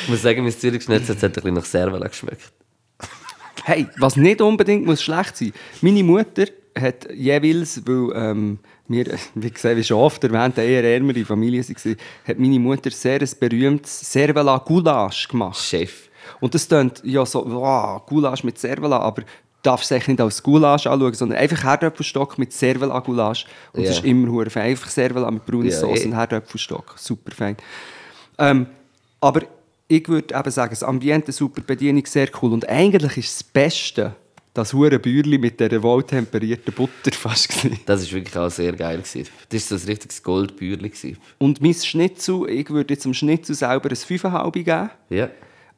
[0.04, 2.52] Ich muss sagen, mein Zürich-Schnitzel hat ein bisschen nach Servala geschmeckt.
[3.64, 5.54] Hey, was nicht unbedingt muss schlecht sein.
[5.82, 6.46] Meine Mutter
[6.80, 11.64] hat jeweils, weil ähm, wir, wie gesagt, wie schon oft erwähnt, eine eher ärmere Familie
[11.64, 15.62] waren, hat meine Mutter sehr ein berühmtes Servala Goulash gemacht.
[15.62, 16.10] Chef.
[16.40, 19.24] Und das klingt ja so, wow, Goulash mit Servala, aber
[19.64, 23.46] darfst es eigentlich nicht als Goulash anschauen, sondern einfach Herdöpfelstock mit Servala Goulash.
[23.74, 24.00] Und das Ja.
[24.00, 24.72] ist immer hure fein.
[24.72, 26.06] Einfach Servala mit brauner Sauce eh.
[26.08, 26.96] und Herdöpfelstock.
[26.98, 27.58] Super fein.
[28.38, 28.68] Ähm,
[29.20, 29.42] aber
[29.88, 32.54] ich würde eben sagen, das Ambiente, super Bedienung, sehr cool.
[32.54, 34.16] Und eigentlich ist das Beste
[34.54, 37.80] das hure Bäuerli mit dieser wohltemperierten Butter fast gewesen.
[37.86, 38.98] Das war wirklich auch sehr geil.
[38.98, 39.28] Gewesen.
[39.50, 40.90] Das war so ein richtiges Goldbührli.
[40.90, 41.18] gewesen.
[41.38, 44.90] Und mein Schnitzel, ich würde jetzt dem Schnitzel selber ein 5,5 geben.
[45.10, 45.30] Ja.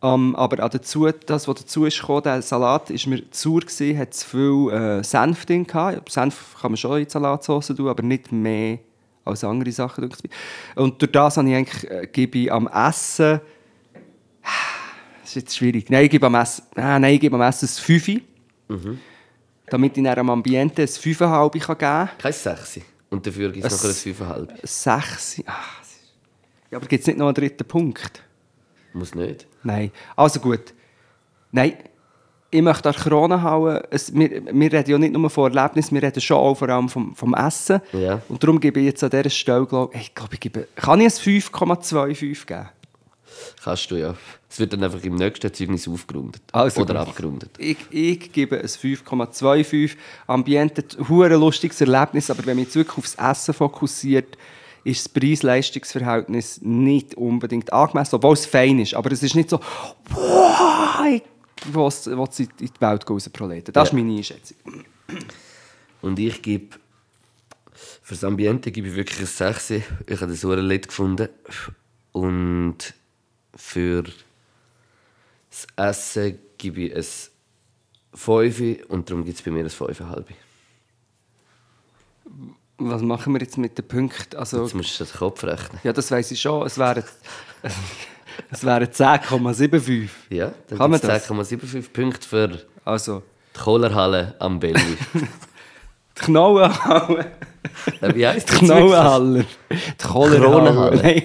[0.04, 3.60] Ähm, aber auch dazu, das, was dazu ist gekommen, der Salat ist mir zu sauer
[3.62, 6.12] gewesen, hat zu viel äh, Senf drin gehabt.
[6.12, 8.80] Senf kann man schon in die Salatsauce tun, aber nicht mehr
[9.24, 10.10] als andere Sachen.
[10.76, 13.42] Und durch das habe ich eigentlich, äh, gebe ich am Essen,
[15.22, 17.66] das ist jetzt schwierig, nein, ich gebe am Essen, ah, nein, ich gebe am Essen
[17.68, 18.22] ein 5.
[19.68, 22.10] Damit ich dann am Ambiente ein 5,5 kann geben kann.
[22.18, 22.82] Kein Sechsi.
[23.12, 24.48] Und dafür gibt es noch ein 5,5.
[24.64, 25.44] 6.
[25.46, 26.00] Ah, das ist-
[26.72, 28.24] ja, aber gibt es nicht noch einen dritten Punkt?
[28.94, 29.48] Muss nicht.
[29.64, 29.92] Nein.
[30.16, 30.74] Also gut.
[31.52, 31.74] Nein,
[32.50, 33.82] ich möchte an die Krone hauen.
[33.90, 36.90] Es, wir, wir reden ja nicht nur von Erlebnis, wir reden schon auch vor allem
[36.90, 37.82] vom, vom Essen.
[37.94, 38.22] Ja.
[38.28, 41.06] Und darum gebe ich jetzt an dieser Stelle, glaube ich, glaube, ich gebe, kann ich
[41.06, 42.70] ein 5,25 geben?
[43.64, 44.16] Kannst du ja.
[44.50, 46.42] Es wird dann einfach im nächsten Zeugnis aufgerundet.
[46.52, 47.08] Also Oder gut.
[47.08, 47.52] abgerundet.
[47.58, 49.96] Ich, ich gebe ein 5,25.
[50.28, 54.38] Ambiente, ein lustiges Erlebnis, aber wenn man jetzt wirklich aufs Essen fokussiert,
[54.84, 58.94] ist das Preis-Leistungs-Verhältnis nicht unbedingt angemessen, obwohl es fein ist.
[58.96, 59.60] Aber es ist nicht so,
[60.10, 61.24] wow, ich
[61.74, 62.08] will es
[62.40, 63.74] in die Welt rausproleten.
[63.74, 63.90] Das Ja.
[63.90, 64.58] ist meine Einschätzung.
[66.02, 66.78] Und ich gebe.
[68.02, 69.70] Für das Ambiente gebe ich wirklich ein 6.
[69.72, 69.84] Ich
[70.22, 71.30] habe das ein Lied gefunden.
[72.12, 72.94] Und
[73.56, 74.04] für
[75.50, 77.06] das Essen gebe ich ein
[78.14, 78.90] 5.
[78.90, 80.26] Und darum gibt es bei mir ein 5,5.
[82.84, 84.36] Was machen wir jetzt mit den Punkten?
[84.38, 85.80] Also, Jetzt musst du den Kopf rechnen.
[85.84, 86.66] ja, das weiß ich schon.
[86.66, 87.04] Es wären,
[88.52, 90.10] es wären 10,75.
[90.30, 93.24] Ja, dann gibt es 10,75 Punkte für die Also,
[93.58, 94.98] Kohlerhalle am Bellevue.
[95.14, 97.32] die Knauenhalle.
[98.02, 98.60] Äh, Wie heisst Die das?
[98.62, 99.46] Knauenhalle.
[99.70, 99.78] Die.
[99.98, 100.96] Kronenhalle.
[100.98, 101.24] Nein,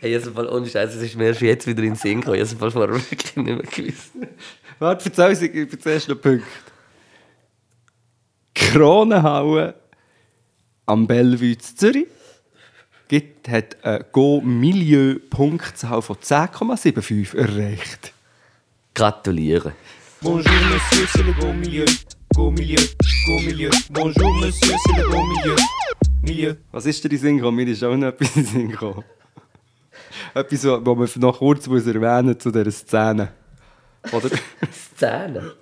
[0.00, 2.40] Hey, also, Fall, ohne Scheiß, es ist mir erst jetzt wieder in den Sinn gekommen.
[2.40, 4.12] Ich habe es vorher wirklich nicht mehr gewusst.
[4.78, 6.44] Warte, erzähl uns, ich erzähl noch Punkt.
[8.56, 9.74] Kronenhalle
[10.86, 12.06] am Bellevue zu Zürich
[13.08, 18.12] gibt, hat eine Go-Milieu-Punktzahl von 10,75 erreicht.
[18.94, 19.74] Gratuliere.
[20.22, 21.84] Bonjour monsieur, c'est le beau milieu.
[22.34, 22.80] Go milieu,
[23.26, 23.70] go milieu.
[23.90, 25.56] Bonjour monsieur, c'est le beau milieu.
[26.22, 26.56] Milieu.
[26.72, 27.56] Was ist dir in Sinn gekommen?
[27.56, 29.04] Mir ist auch noch etwas in Sinn gekommen.
[30.34, 33.32] Etwas, was man noch kurz muss erwähnen muss zu dieser Szene.
[34.12, 34.30] Oder?
[34.96, 35.52] Szene?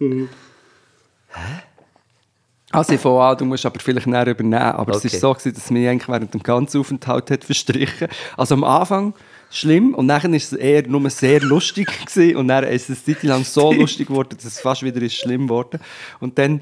[2.74, 4.56] Also ich fange an, du musst aber vielleicht näher übernehmen.
[4.62, 5.12] Aber es Okay.
[5.12, 8.64] war so, gewesen, dass es mich eigentlich während dem ganzen Aufenthalt hat verstrichen Also am
[8.64, 9.14] Anfang
[9.50, 11.86] schlimm und dann war es eher nur sehr lustig.
[12.06, 12.36] Gewesen.
[12.36, 15.14] Und dann ist es eine Zeit lang so lustig geworden, dass es fast wieder ist
[15.14, 15.78] schlimm geworden
[16.20, 16.60] Und dann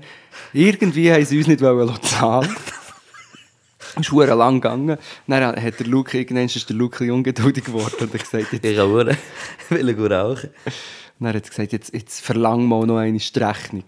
[0.53, 2.55] irgendwie haben sie uns nicht wollen zahlen.
[3.95, 4.99] Es ist verdammt lang gegangen.
[5.27, 8.77] Dann hat der Luke, irgendwann ist der Luke ungeduldig geworden und hat gesagt, jetzt, Ich
[9.71, 10.51] will gut rauchen.
[11.19, 13.85] dann hat er gesagt, jetzt, jetzt verlang mal noch eine Rechnung.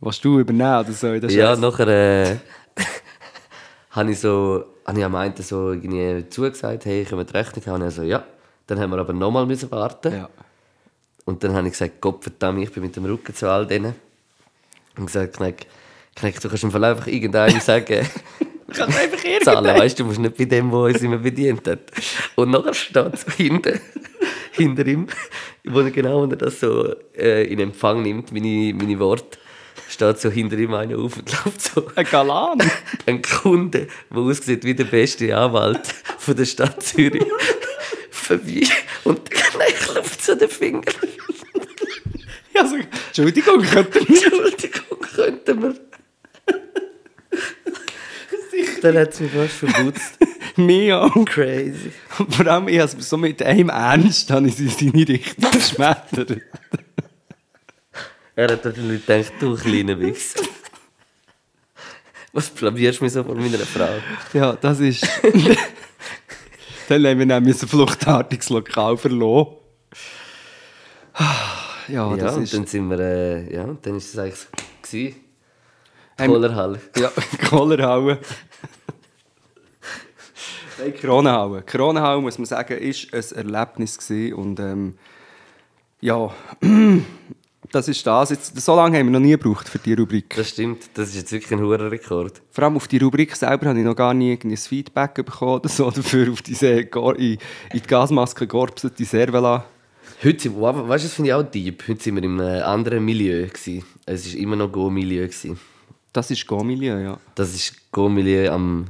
[0.00, 1.08] Was du übernehmen oder so?
[1.08, 2.36] Ja, nachher äh,
[3.90, 7.74] habe ich so, habe ich am einen so irgendwie zugesagt, hey, wir die Rechnung haben?
[7.74, 8.24] Und er so, ja.
[8.66, 10.12] Dann haben wir aber nochmal müssen warten.
[10.12, 10.28] Ja.
[11.24, 13.94] Und dann habe ich gesagt, Gott verdammt, ich bin mit dem Rücken zu all denen.
[14.98, 15.66] Und gesagt, Kneck,
[16.14, 18.06] Kneck, du kannst im Fall einfach irgendeinem sagen,
[18.72, 21.90] Kann einfach zahlen, weißt du, du musst nicht bei dem, der uns immer bedient hat.
[22.34, 23.80] Und nachher steht so hinten,
[24.52, 25.06] hinter ihm,
[25.64, 29.38] wo er genau wenn er das so äh, in Empfang nimmt, meine, meine Worte,
[29.88, 32.58] steht so hinter ihm einer auf und läuft so Ein Galan.
[33.06, 37.24] ein Kunde, der aussieht wie der beste Anwalt von der Stadt Zürich,
[38.10, 38.62] vorbei
[39.04, 40.82] und der Knecht klopft so den Finger.
[42.54, 45.74] Ja, so, Entschuldigung, könnte Entschuldigung, könnten wir.
[48.82, 50.18] Dann hat es mich fast verputzt.
[50.56, 51.24] mir auch.
[51.24, 51.92] Crazy.
[52.08, 56.40] Vor allem, ich habe so mit einem Ernst habe ich sie in seine Richtung geschmettert.
[58.36, 60.44] Er hat natürlich gedacht, du kleiner Wichser.
[62.34, 63.88] Was blamierst du mich so vor meiner Frau?
[64.34, 65.08] Ja, das ist...
[66.88, 69.56] Dann haben wir nämlich ein fluchtartiges Lokal verloren.
[71.88, 72.52] Ja, ja, das ist...
[72.52, 74.48] dann sind wir, äh, ja, dann ist es eigentlich so
[74.82, 75.20] gewesen.
[76.16, 76.80] Kohlerhalle.
[76.96, 77.12] Ja,
[77.48, 78.18] Kohlerhaue.
[80.78, 81.62] Nein, Kronenhaue.
[81.62, 84.98] Kronenhaue, muss man sagen, ist ein Erlebnis gewesen und ähm,
[86.00, 86.34] ja,
[87.76, 88.30] das ist das.
[88.30, 90.34] Jetzt, so lange haben wir noch nie gebraucht für die Rubrik.
[90.34, 92.42] Das stimmt, das ist jetzt wirklich ein hoher Rekord.
[92.50, 95.68] Vor allem auf die Rubrik selber habe ich noch gar nie ein Feedback bekommen oder
[95.68, 97.38] so dafür auf diese Gor- in, in
[97.74, 99.64] die Gasmaske georpsete Servela.
[100.24, 101.86] Heute sind, wow, weißt du, das finde ich auch deep.
[101.86, 103.46] Heute sind wir in einem anderen Milieu.
[103.46, 103.84] Gewesen.
[104.06, 105.28] Es war immer noch Go-Milieu.
[106.12, 107.18] Das ist Go-Milieu, ja.
[107.34, 108.86] Das ist Go-Milieu am.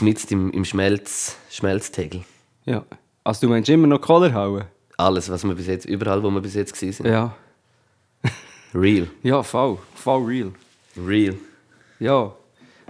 [0.00, 2.22] Mitten im, im Schmelz, Schmelztegel.
[2.66, 2.84] ja.
[3.24, 4.66] Also du meinst immer noch Kohlerhaue?
[5.02, 7.12] Alles, was wir bis jetzt, überall, wo wir bis jetzt waren.
[7.12, 7.34] Ja.
[8.74, 9.06] Real.
[9.22, 9.78] Ja, voll.
[9.94, 10.52] Voll real.
[10.96, 11.34] Real.
[11.98, 12.32] Ja.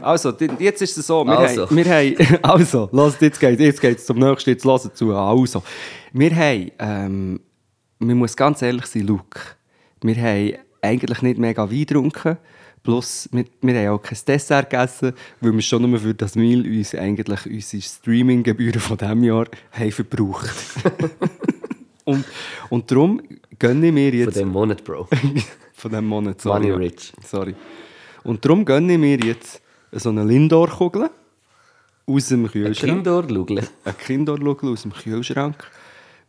[0.01, 1.67] Also, jetzt ist es so, wir Also.
[1.67, 5.15] haben, wir haben, also, los, jetzt geht jetzt geht's zum nächsten, jetzt hören zu.
[5.15, 5.63] Also,
[6.13, 7.41] wir haben, ähm,
[7.99, 9.41] man muss ganz ehrlich sein, Luke,
[10.03, 12.37] wir haben eigentlich nicht mega Wein getrunken,
[12.83, 16.67] plus wir, wir haben auch kein Dessert gegessen, weil wir schon nur für das Meal
[16.67, 20.51] uns eigentlich unsere Streaminggebühren von diesem Jahr haben verbraucht.
[22.05, 22.25] und,
[22.71, 23.21] und darum
[23.59, 24.37] gönne ich mir Von jetzt...
[24.37, 25.09] dem Monat, Bro.
[25.75, 26.71] Von diesem Monat, sorry.
[26.71, 27.13] Money rich.
[27.25, 27.55] Sorry.
[28.25, 29.61] Und darum gönne ich mir jetzt
[29.93, 31.11] so eine Lindor-Kugel
[32.07, 32.95] aus dem Kühlschrank.
[32.95, 33.63] Kindor, Lugli.
[33.85, 35.57] Eine Kindor-Kugel aus dem Kühlschrank.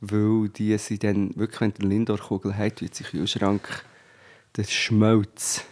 [0.02, 3.84] Weil die sind dann, wirklich, wenn eine Lindor-Kugel hast, wird sie im Kühlschrank
[4.56, 5.64] der Schmelz.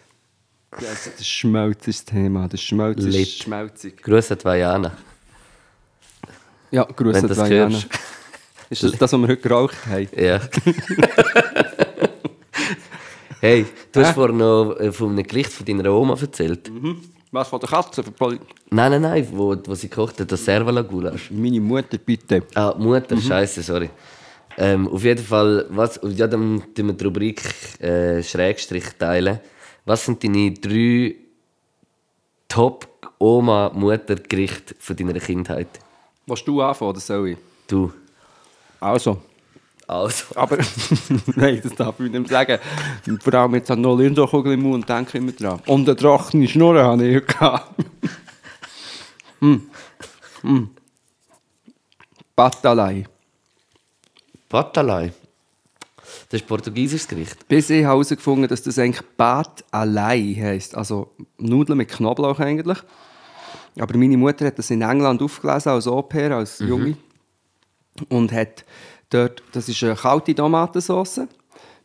[0.72, 2.48] Also, der Schmelz ist das Thema.
[2.48, 3.16] Der Schmelz Lit.
[3.16, 4.02] ist schmelzig.
[4.02, 4.98] Grüße an Vajana.
[6.72, 7.76] Ja, grüße das Diana.
[7.76, 7.88] hörst.
[8.72, 10.08] Ist das das, was wir heute geraucht haben?
[10.16, 10.40] Ja.
[13.42, 16.72] hey, du hast vorhin noch äh, von einem Gericht von deiner Oma erzählt.
[17.32, 18.02] Was von der Katze?
[18.70, 21.30] Nein, nein, nein, wo, wo sie kocht hat, das Servala Gulasch.
[21.32, 22.44] Meine Mutter, bitte.
[22.56, 23.90] Ah, Mutter, scheiße, sorry.
[24.58, 27.42] Ähm, auf jeden Fall, was, ja, dann tun wir die Rubrik
[27.82, 29.42] äh, Schrägstrich teilen.
[29.84, 31.16] Was sind deine drei
[32.48, 35.68] Top-Oma-Mutter-Gerichte von deiner Kindheit?
[36.26, 37.38] Willst du anfangen oder soll ich?
[37.68, 37.92] Du.
[38.82, 39.22] Also,
[39.88, 40.58] Also, Aber
[41.36, 42.60] nein, das darf ich nicht sagen.
[43.08, 45.62] Und Vor allem jetzt hat noch Lindorkugel im Mund, denke ich immer dran.
[45.66, 47.74] Und eine trockene Schnur habe ich gehabt.
[49.42, 49.56] mm.
[50.44, 50.70] Mm.
[52.36, 53.06] Patalei.
[54.50, 55.14] Patalei.
[56.30, 57.48] Das ist portugiesisches Gericht.
[57.48, 60.76] Bis ich herausgefunden dass das eigentlich Patalei heisst.
[60.76, 62.80] Also Nudeln mit Knoblauch eigentlich.
[63.78, 66.98] Aber meine Mutter hat das in England aufgelesen als Au-pair, als Junge.
[68.10, 68.66] Und hat
[69.10, 71.22] dort, das ist eine kalte Tomatensauce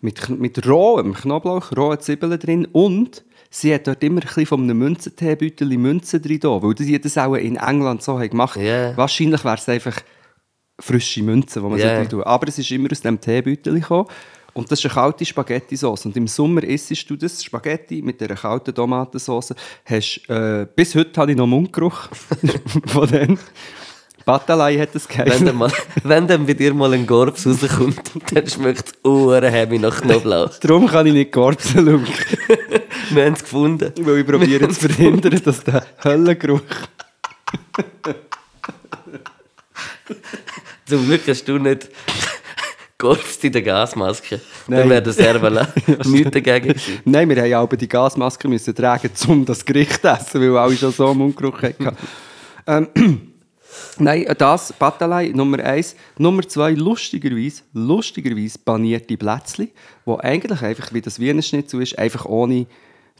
[0.00, 4.62] mit, mit rohem Knoblauch, rohen Zwiebeln drin und sie hat dort immer ein bisschen von
[4.62, 8.96] einem Münzenteebeutel Münzen drin, da, weil die das auch in England so haben gemacht Ja.
[8.96, 9.96] Wahrscheinlich wäre es einfach
[10.78, 12.02] frische Münzen, die man Ja.
[12.04, 12.26] so tut.
[12.26, 14.06] Aber es ist immer aus dem Teebeutel gekommen.
[14.52, 16.06] Und das ist eine kalte Spaghetti-Sauce.
[16.06, 19.54] Und im Sommer isst du das Spaghetti mit dieser kalten Tomatensauce.
[19.84, 22.08] Hast, äh, bis heute habe ich noch Mundgeruch
[22.86, 23.38] von denen.
[24.26, 25.46] Patalei hat das Wenn geheißen.
[25.46, 25.70] dann, mal,
[26.02, 30.50] wenn dann bei dir mal ein Gorbs rauskommt, dann schmeckt es heavy nach Knoblauch.
[30.58, 32.06] Darum kann ich nicht korpsen, Luke.
[33.10, 33.92] Wir haben es gefunden.
[34.00, 36.60] Weil ich probiere zu verhindern, dass der Höllengeruch...
[40.86, 41.88] Zum Glück hast du nicht
[42.98, 44.40] Gorbs in der Gasmaske.
[44.66, 44.80] Nein.
[44.80, 45.68] Dann wäre der Servala
[46.04, 46.98] nichts dagegen gewesen.
[47.04, 50.76] Nein, wir haben ja die Gasmaske müssen tragen, um das Gericht zu essen, weil alle
[50.76, 51.96] schon so einen Mundgeruch hatten.
[52.66, 52.88] ähm,
[53.98, 55.96] Nein, das, Patalei, Nummer eins.
[56.18, 59.70] Nummer zwei, lustigerweise, lustigerweise panierte Plätzchen,
[60.04, 62.66] wo eigentlich einfach, wie das Wiener Schnitzel ist, einfach ohne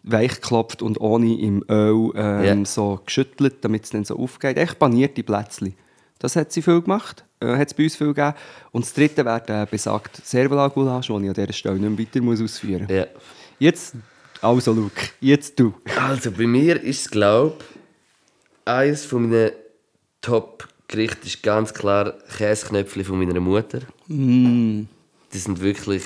[0.03, 2.65] weich geklopft und ohne im Öl ähm, Ja.
[2.65, 4.57] so geschüttelt, damit es dann so aufgeht.
[4.57, 5.75] Echt panierte Plätzchen.
[6.19, 8.35] Das hat sie viel gemacht, äh, hat es bei uns viel gegeben.
[8.73, 12.41] Und das dritte wäre der besagt Servola-Gulasch, den ich an dieser Stelle nicht weiter muss
[12.41, 12.93] ausführen muss.
[12.97, 13.07] Ja.
[13.59, 13.95] Jetzt,
[14.41, 15.75] also Luke, jetzt du.
[16.01, 17.77] Also bei mir ist es, glaube ich,
[18.67, 19.51] eines von meinen
[20.27, 23.79] Top-Gerichten ist ganz klar Käseknöpfchen von meiner Mutter.
[24.09, 26.03] Die sind wirklich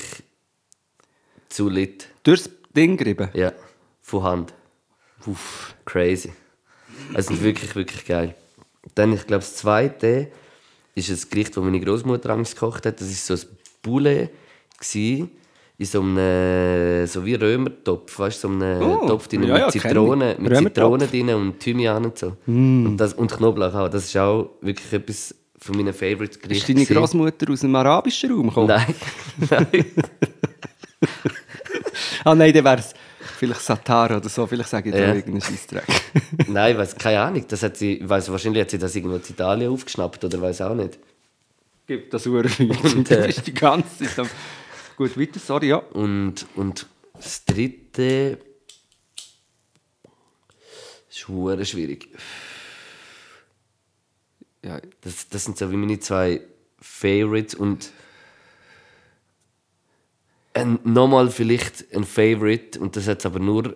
[1.48, 2.06] zu lit.
[2.22, 3.30] Durchs Ding gerieben.
[3.32, 3.54] Ja,
[4.02, 4.54] von Hand.
[5.24, 5.74] Uff.
[5.86, 6.34] Crazy.
[7.14, 8.34] Es sind wirklich, wirklich geil.
[8.94, 10.30] Dann, ich glaube, das zweite
[10.94, 13.00] ist ein Gericht, das meine Großmutter Angst gekocht hat.
[13.00, 13.40] Das ist so ein
[13.80, 14.28] Poulet
[14.78, 15.30] gsi
[15.80, 19.72] in so einem so wie Römertopf, weißt du, so einem Oh, Topf drin ja, mit
[19.72, 20.54] Zitronen, mit.
[20.56, 22.36] Zitronen drin und Thymian und so.
[22.46, 23.88] Und, das, und Knoblauch auch.
[23.88, 26.74] Das ist auch wirklich etwas von meinen Favorite Ist Gerichten.
[26.74, 27.00] deine gewesen.
[27.00, 28.66] Großmutter aus dem arabischen Raum gekommen?
[28.68, 28.94] Nein,
[29.48, 29.84] nein.
[32.24, 32.92] Ah nein, dann wäre es
[33.38, 34.46] vielleicht Satara oder so.
[34.46, 35.14] Vielleicht sage ich da Ja.
[35.14, 35.84] irgendeinen Scheissdreck.
[36.48, 37.44] nein, weiß keine Ahnung.
[37.48, 40.74] Das hat sie, weiss, wahrscheinlich hat sie das irgendwo in Italien aufgeschnappt oder weiß auch
[40.74, 40.98] nicht.
[41.86, 44.26] Gib das Uhr Und, äh, bist die ganze Zeit.
[45.00, 45.76] Gut, weiter, sorry, ja.
[45.76, 48.38] Und, und das dritte
[51.08, 51.20] ist
[51.64, 52.10] schwierig.
[54.62, 54.78] ja.
[55.00, 56.42] Das, das sind so wie meine zwei
[56.78, 57.92] Favorites und
[60.52, 63.74] ein, nochmal vielleicht ein Favorite und das hat es aber nur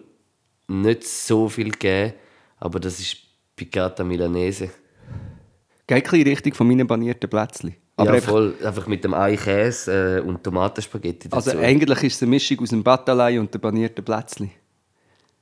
[0.69, 2.13] nicht so viel gegeben,
[2.59, 3.17] aber das ist
[3.57, 4.73] Piccata Milanese.
[5.87, 7.75] Geht ein Richtung von meinen panierten Plätzchen.
[7.97, 11.51] Aber ja, einfach, voll, einfach mit dem Ei Käse äh, und Tomatenspaghetti dazu.
[11.51, 14.51] also eigentlich ist es eine Mischung aus dem Batalei und den panierten Plätzchen.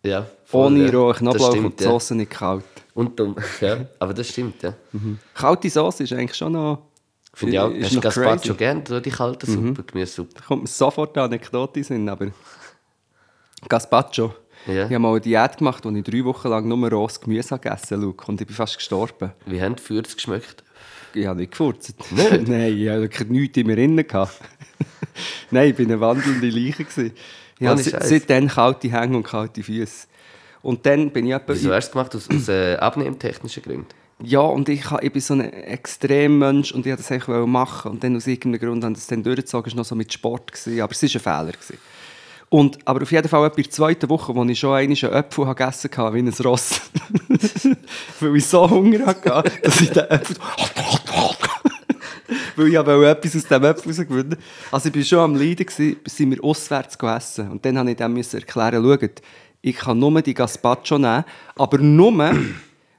[0.02, 0.90] ja, voll, Ohne ja.
[0.90, 1.90] rohen Knoblauch stimmt, und die ja.
[1.90, 2.64] Sauce nicht kalt.
[2.92, 4.74] Und dumm, ja, aber das stimmt, ja.
[5.34, 6.82] Kalte Sauce ist eigentlich schon noch...
[7.32, 7.70] Finde ich auch.
[7.70, 10.34] ist Hast du Gazpacho gern, oder die kalte Suppe, Gemüsesuppe?
[10.34, 12.26] Da kommt mir sofort eine Anekdote in den Sinn, aber...
[13.68, 14.34] Gazpacho.
[14.66, 14.86] Ja.
[14.86, 17.62] Ich habe mal eine Diät gemacht, wo ich drei Wochen lang nur rohes Gemüse habe
[17.62, 19.32] gegessen Luke, und ich bin fast gestorben.
[19.46, 20.62] Wie haben die Fürze geschmeckt?
[21.14, 21.94] Ich habe nicht gefurzt.
[22.10, 22.48] Nicht?
[22.48, 23.94] Nein, ich hatte wirklich nichts in mir drin.
[25.50, 26.84] Nein, ich war eine wandelnde Leiche.
[26.84, 27.12] gewesen.
[27.58, 30.06] Ich habe seitdem kalte Hänge und kalte Füße.
[30.62, 31.52] Und dann bin ich etwa...
[31.52, 32.16] Wieso hast du es gemacht?
[32.16, 33.86] Aus, aus äh, abnehmtechnischen Gründen?
[34.24, 37.92] Ja, und ich, ich bin so ein Extremmensch und ich wollte das eigentlich machen.
[37.92, 39.68] Und dann aus irgendeinem Grund habe ich das dann durchgezogen.
[39.68, 41.52] Es war noch so mit Sport, gewesen, aber es war ein Fehler.
[41.52, 41.78] Gewesen.
[42.52, 45.90] Und, aber auf jeden Fall in der zweiten Woche, als ich schon einen Apfel gegessen
[45.96, 46.82] habe, wie ein Ross.
[48.20, 50.36] Weil ich so Hunger hatte, dass ich den Apfel...
[52.56, 54.36] Weil ich wollte etwas aus diesem Apfel rausgewinnen.
[54.70, 57.52] Also ich war schon am Leiden, gewesen, sind wir auswärts gegessen.
[57.52, 59.22] Und dann musste ich dem erklären, schaut,
[59.62, 61.24] ich kann nur die Gazpacho nehmen,
[61.56, 62.34] aber nur...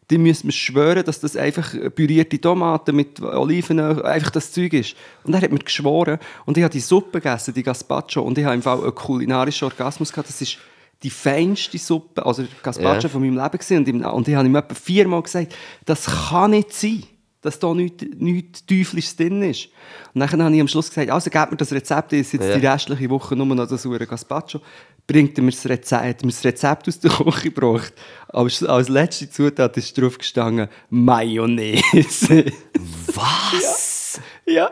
[0.09, 4.95] Die müssen mir schwören, dass das einfach pürierte Tomaten mit Olivenöl, einfach das Zeug ist.
[5.23, 6.19] Und er hat mir geschworen.
[6.45, 8.21] Und ich habe die Suppe gegessen, die Gazpacho.
[8.21, 10.27] Und ich habe im Fall einen kulinarischen Orgasmus gehabt.
[10.29, 10.57] Das ist
[11.03, 13.09] die feinste Suppe, also Gazpacho Ja.
[13.09, 13.77] von meinem Leben gewesen.
[13.77, 17.03] Und, im, und ich habe ihm etwa viermal gesagt, das kann nicht sein,
[17.41, 19.67] dass da nichts, nichts Teuflisches drin ist.
[20.13, 22.57] Und dann habe ich am Schluss gesagt, also gebt mir das Rezept, ich jetzt Ja.
[22.57, 24.61] die restliche Woche nur noch das saure Gazpacho.
[25.05, 27.93] Bringt mir das Rezept, hat mir das Rezept aus der Küche gebracht.
[28.29, 32.45] Aber als letzte Zutat ist drauf gestanden, Mayonnaise.
[33.13, 34.19] Was?
[34.45, 34.71] ja.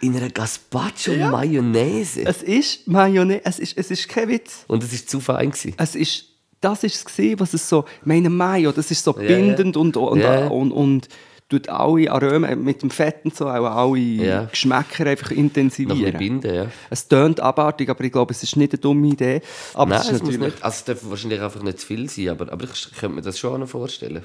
[0.00, 2.22] In einer Gazpacho Mayonnaise.
[2.24, 4.64] Es ist Mayonnaise, es ist, es ist kein Witz.
[4.66, 5.50] Und es war zu fein.
[5.50, 5.74] Gewesen.
[5.76, 6.24] Es ist,
[6.60, 10.20] das ist es was es so, meine Mayo, das ist so Ja, bindend und, und,
[10.20, 10.46] Ja.
[10.46, 11.08] und, und
[11.50, 14.44] tut alle Aromen mit dem Fett und so auch alle Ja.
[14.44, 15.98] Geschmäcker einfach Noch ein intensivieren.
[15.98, 16.66] bisschen binden, ja.
[16.88, 19.42] Es tönt abartig, aber ich glaube, es ist nicht eine dumme Idee.
[19.74, 20.62] Aber Nein, es es muss nicht.
[20.64, 23.38] Also es darf wahrscheinlich einfach nicht zu viel sein, aber, aber ich könnte mir das
[23.38, 24.22] schon noch vorstellen.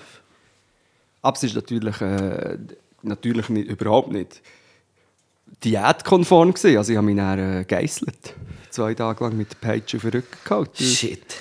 [1.22, 2.58] aber es ist natürlich, äh,
[3.02, 4.42] natürlich nicht, überhaupt nicht
[5.64, 6.78] diätkonform gewesen.
[6.78, 8.34] Also ich habe mich dann äh, geisselt.
[8.70, 10.84] Zwei Tage lang mit der Peitsche auf den Rücken gehalten.
[10.84, 11.36] Shit.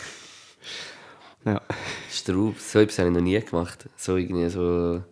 [1.44, 1.60] Ja.
[2.10, 3.86] Straub, so etwas habe ich noch nie gemacht.
[3.96, 5.02] So irgendwie so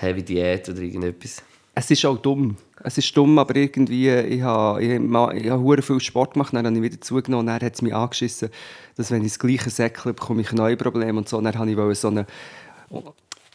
[0.00, 1.42] Heavy Diät oder irgendetwas.
[1.74, 2.56] Es ist auch dumm.
[2.82, 6.66] Es ist dumm, aber irgendwie, ich habe, ich habe, ich habe viel Sport gemacht, dann
[6.66, 8.50] habe ich wieder zugenommen, dann hat es mich angeschissen,
[8.96, 11.40] dass wenn ich das gleiche säckle, bekomme ich neue Probleme und so.
[11.40, 12.26] Dann habe ich wollte so eine...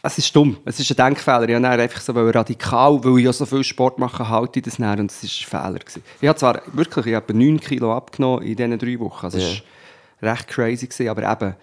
[0.02, 1.48] Es ist dumm, es ist ein Denkfehler.
[1.48, 4.64] Ich dann einfach so wollte radikal, weil ich ja so viel Sport mache, halte ich
[4.64, 5.78] das dann und das war ein Fehler.
[5.78, 6.02] Gewesen.
[6.20, 9.62] Ich habe zwar wirklich, ich habe 9 Kilo abgenommen in diesen drei Wochen, also es
[10.20, 11.54] war recht crazy, gewesen, aber eben,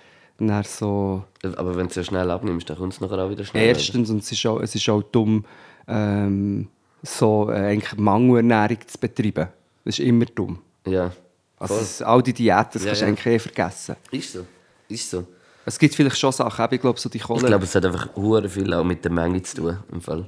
[0.47, 1.23] dann so...
[1.43, 3.67] Aber wenn du so schnell abnimmst, dann kommt es nachher auch wieder schnell.
[3.67, 5.45] Erstens, und es ist auch, es ist auch dumm,
[5.87, 6.67] ähm,
[7.03, 9.47] so äh, eigentlich Mangelernährung zu betreiben.
[9.85, 10.59] Das ist immer dumm.
[10.85, 11.11] Ja.
[11.57, 13.09] Also es, all die Diäten, das Ja, kannst du ja.
[13.09, 13.95] eigentlich eh vergessen.
[14.11, 14.45] Ist so.
[14.87, 15.25] Ist so.
[15.65, 17.41] Es gibt vielleicht schon Sachen, ich glaube, so die Kohle...
[17.41, 19.77] Ich glaube, es hat einfach hure viel auch mit der Menge zu tun.
[19.91, 20.27] Im Fall.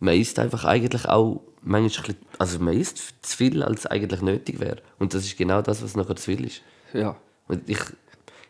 [0.00, 4.20] Man isst einfach eigentlich auch manchmal ein bisschen, also man isst zu viel, als eigentlich
[4.20, 4.78] nötig wäre.
[4.98, 6.62] Und das ist genau das, was nachher zu viel ist.
[6.92, 7.16] ja.
[7.46, 7.78] Und ich,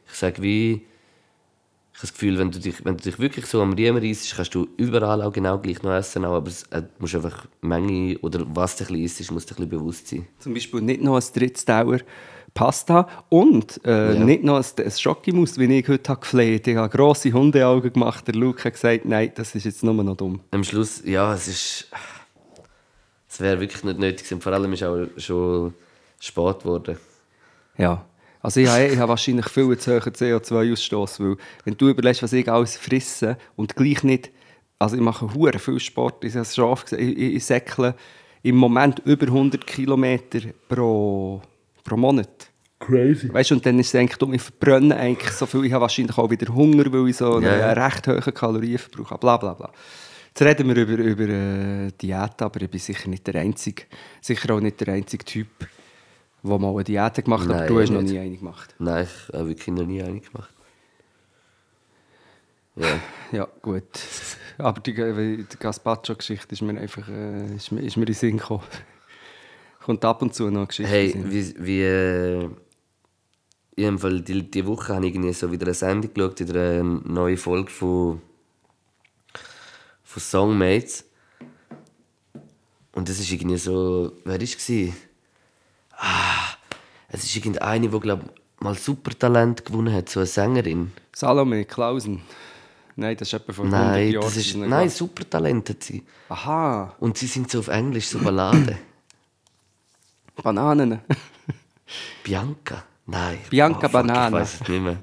[0.07, 0.87] ich sage wie,
[1.97, 4.35] ich habe das Gefühl, wenn du dich, wenn du dich wirklich so am Riemen reissst,
[4.35, 8.19] kannst du überall auch genau gleich noch essen, aber es, äh, du musst einfach Menge
[8.19, 10.27] oder was du ein bisschen isst, musst du ein bisschen bewusst sein.
[10.41, 12.01] Zum Beispiel nicht noch ein Drittsdauer
[12.53, 14.25] Pasta und äh, Ja.
[14.25, 16.67] nicht noch ein, ein Schokimus, wie ich heute habe gefleht.
[16.69, 18.27] Ich habe grosse Hundeaugen gemacht.
[18.29, 20.41] Der Luke hat gesagt, nein, das ist jetzt nur noch dumm.
[20.53, 21.89] Am Schluss, ja, es ist.
[23.29, 24.41] Es wäre wirklich nicht nötig gewesen.
[24.41, 25.75] Vor allem ist auch schon
[26.21, 26.97] spät geworden.
[27.77, 28.05] Ja.
[28.45, 32.35] Also ich habe, ich habe wahrscheinlich viel zu hohen CO2-Ausstoß, weil wenn du überlegst, was
[32.35, 34.31] ich alles frisse und gleich nicht,
[34.79, 37.45] also ich mache hure viel Sport, ich habe es schon oft gesagt, ich, ich, ich
[37.47, 37.95] säckle
[38.43, 41.41] im Moment über 100 Kilometer pro,
[41.85, 42.51] pro Monat.
[42.81, 43.33] Crazy.
[43.33, 45.81] Weißt du, und dann ist es eigentlich dumm, ich verbrenne eigentlich so viel, ich habe
[45.81, 47.73] wahrscheinlich auch wieder Hunger, weil ich so einen ja.
[47.73, 49.71] recht hohen Kalorienverbrauch habe, bla bla bla.
[50.29, 53.85] Jetzt reden wir über, über äh, Diät, aber ich bin sicher nicht der Einzige,
[54.21, 55.49] sicher auch nicht der einzige Typ,
[56.45, 58.13] der mal eine Diät gemacht hat, aber du hast noch nicht.
[58.13, 58.75] nie eine gemacht.
[58.79, 60.51] Nein, ich habe wirklich noch nie eine gemacht.
[62.77, 63.01] Ja.
[63.33, 63.85] Ja, gut.
[64.59, 68.37] Aber die, die Gaspacho-Geschichte ist mir einfach äh, ist mir, ist mir in den Sinn
[68.37, 68.63] gekommen.
[69.81, 70.91] Kommt ab und zu noch eine Geschichte.
[70.91, 71.55] Hey, wie.
[71.59, 72.49] wie äh,
[73.77, 76.85] in Fall, die, die Woche habe ich irgendwie so wieder eine Sendung geschaut, wieder eine
[76.85, 78.21] neue Folge von,
[80.05, 81.05] von Songmates.
[82.93, 84.13] Und das ist irgendwie so.
[84.25, 84.95] Wer war es?
[85.99, 86.55] Ah,
[87.09, 88.25] es ist irgendeine, die, glaube
[88.61, 90.93] mal Supertalent gewonnen hat, so eine Sängerin.
[91.15, 92.23] Salome Klausen.
[92.97, 94.25] Nein, das ist etwa 100 Nein, Jahren.
[94.25, 94.89] das ist, nein?
[94.89, 96.03] Supertalent hat sie.
[96.29, 98.79] Aha, Und sie sind so auf Englisch, so Balladen.
[100.43, 101.01] Bananen.
[102.23, 102.85] Bianca?
[103.07, 103.39] Nein.
[103.51, 104.29] Bianca fuck, Banana.
[104.29, 104.99] Ich weiß es nicht mehr.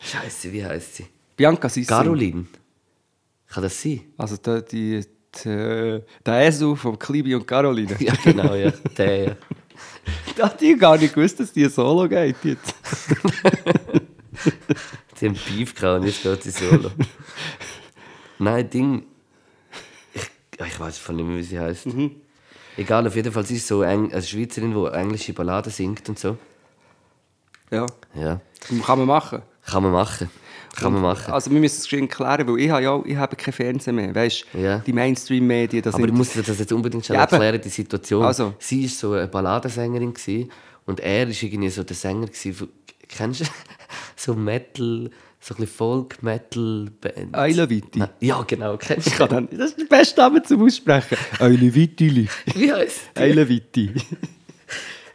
[0.00, 1.06] Scheiße, wie heißt sie?
[1.36, 1.88] Bianca Sissi.
[1.88, 2.46] Caroline.
[3.48, 4.00] Kann das sein?
[4.16, 5.06] Also die, die,
[5.44, 7.96] die, der Esu von Klibi und Caroline.
[8.00, 8.70] Ja, genau, ja.
[8.96, 9.36] Der, ja.
[10.38, 12.74] Da ich gar nicht gewusst, dass die Solo geht jetzt.
[15.20, 16.92] Die haben Beef gehabt und jetzt geht sie solo.
[18.38, 19.02] Nein, Ding.
[20.14, 20.30] Ich,
[20.64, 21.86] ich weiß voll nicht mehr, wie sie heißt.
[21.86, 22.12] Mhm.
[22.76, 26.18] Egal, auf jeden Fall, sie ist so Eng eine Schweizerin, die englische Balladen singt und
[26.20, 26.38] so.
[27.72, 28.40] Ja, Ja.
[28.86, 29.42] kann man machen.
[29.66, 30.30] Kann man machen.
[30.80, 31.32] Kann man machen.
[31.32, 34.14] Also wir müssen es geschwind klären, weil ich habe ja ich habe kein Fernsehen mehr.
[34.14, 34.78] Weißt Ja.
[34.78, 38.24] die Mainstream-Medien, Aber ich muss dir das jetzt unbedingt schnell Ja, erklären, die Situation.
[38.24, 38.54] Also.
[38.58, 40.50] Sie war so eine Balladensängerin gewesen,
[40.86, 42.26] und er war irgendwie so der Sänger.
[42.26, 42.68] Gewesen von,
[43.08, 43.44] kennst du
[44.16, 45.10] so Metal,
[45.40, 47.36] so ein bisschen Folk-Metal-Band?
[47.36, 47.98] Eile Vitti.
[47.98, 51.16] Nein, Ja, genau, kennst Ich du kann dann, das ist der beste Name zum Aussprechen.
[51.38, 52.28] Eile Vitti.
[52.54, 53.20] Wie heisst die?
[53.20, 53.90] Eile Vitti.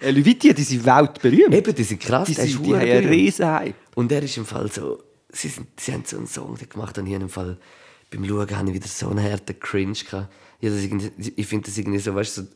[0.02, 1.54] Eile Vitti, die sind weltberühmt.
[1.54, 3.76] Eben, die sind krass, Die, sind, die haben einen riesen Hype.
[3.96, 5.02] Und er ist im Fall so,
[5.34, 7.58] sie, sie haben so einen Song gemacht und ich habe im Fall,
[8.12, 10.32] beim Schauen habe ich wieder so einen harten Cringe gehabt.
[10.62, 12.48] Ich, ich finde das irgendwie so, weißt du, so,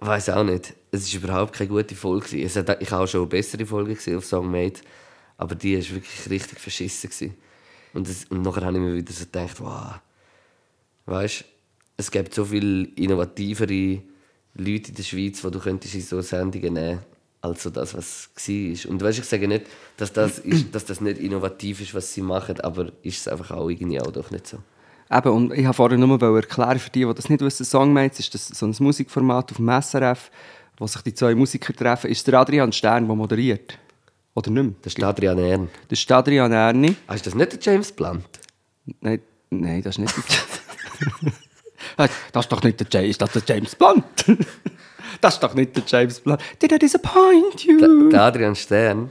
[0.00, 0.74] weiß auch nicht.
[0.92, 2.42] Es ist überhaupt keine gute Folge.
[2.42, 4.82] Es hat, ich habe auch schon bessere Folge gesehen auf Songmate,
[5.36, 7.10] aber die war wirklich richtig verschissen.
[7.10, 7.34] Gewesen.
[7.94, 9.94] Und, das, und nachher habe ich mir wieder so gedacht, wow,
[11.06, 11.44] weißt
[12.00, 14.02] es gibt so viele innovativere
[14.54, 17.00] Leute in der Schweiz, die du könntest in so Sendungen nehmen
[17.40, 18.90] als so das, was war.
[18.90, 19.66] Und weißt, ich sage nicht,
[19.96, 23.50] dass das, ist, dass das nicht innovativ ist, was sie machen, aber ist es einfach
[23.52, 24.58] auch irgendwie auch doch nicht so.
[25.10, 28.34] Eben, und ich habe vorher nur erklären, für die, die das nicht wissen, Songmates ist
[28.34, 30.30] das so ein Musikformat auf dem SRF,
[30.76, 32.10] wo sich die zwei Musiker treffen.
[32.10, 33.78] Ist der Adrian Stern, der moderiert?
[34.34, 34.74] Oder nicht mehr?
[34.82, 35.68] Das ist Adrian Ern.
[35.88, 36.94] Das ist Adrian Erni.
[37.06, 38.28] Ah, ist das nicht der James Blunt?
[39.00, 39.20] Nein,
[39.50, 41.32] nein, das ist nicht der
[42.32, 44.04] Das ist doch nicht der James, ist das der James Blunt?
[45.20, 46.40] Das ist doch nicht der James Blunt.
[46.62, 48.08] Did I disappoint Der, you?
[48.10, 49.10] der Adrian Stern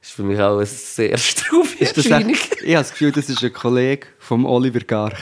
[0.00, 2.30] ist für mich auch eine sehr strube Erscheinung.
[2.62, 5.18] ich habe das Gefühl, das ist ein Kollege von Oliver Garch.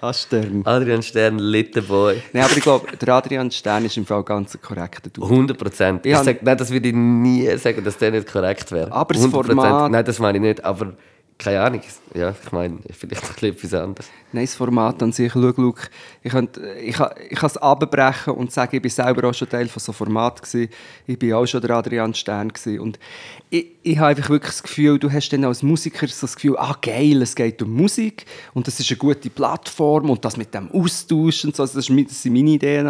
[0.00, 0.62] Ah, Stern.
[0.64, 2.22] Adrian Stern, Little Boy.
[2.32, 5.26] Nein, aber ich glaube, der Adrian Stern ist im Fall ganz ein korrekter Dude.
[5.28, 6.04] 100 Prozent.
[6.04, 8.90] Nein, das würde ich nie sagen, dass der nicht korrekt wäre.
[8.92, 9.30] Aber das 100%.
[9.46, 10.64] Format- Nein, das meine ich nicht.
[10.64, 10.94] Aber
[11.38, 11.82] keine Ahnung.
[12.14, 14.10] Ja, ich meine, vielleicht ein etwas anderes.
[14.32, 15.74] Nein, das Format an sich, schau, schau,
[16.24, 16.48] ich kann
[16.82, 16.98] ich,
[17.30, 20.42] ich kann es abbrechen und sagen, ich war selber auch schon Teil von so Format.
[20.42, 20.68] Gewesen.
[21.06, 22.48] Ich war auch schon der Adrian Stern.
[22.48, 22.80] Gewesen.
[22.80, 22.98] Und
[23.50, 26.56] ich, ich habe einfach wirklich das Gefühl, du hast dann als Musiker so das Gefühl,
[26.58, 30.52] ah geil, es geht um Musik und das ist eine gute Plattform und das mit
[30.52, 32.88] dem Austausch und so, also das, waren meine Ideen.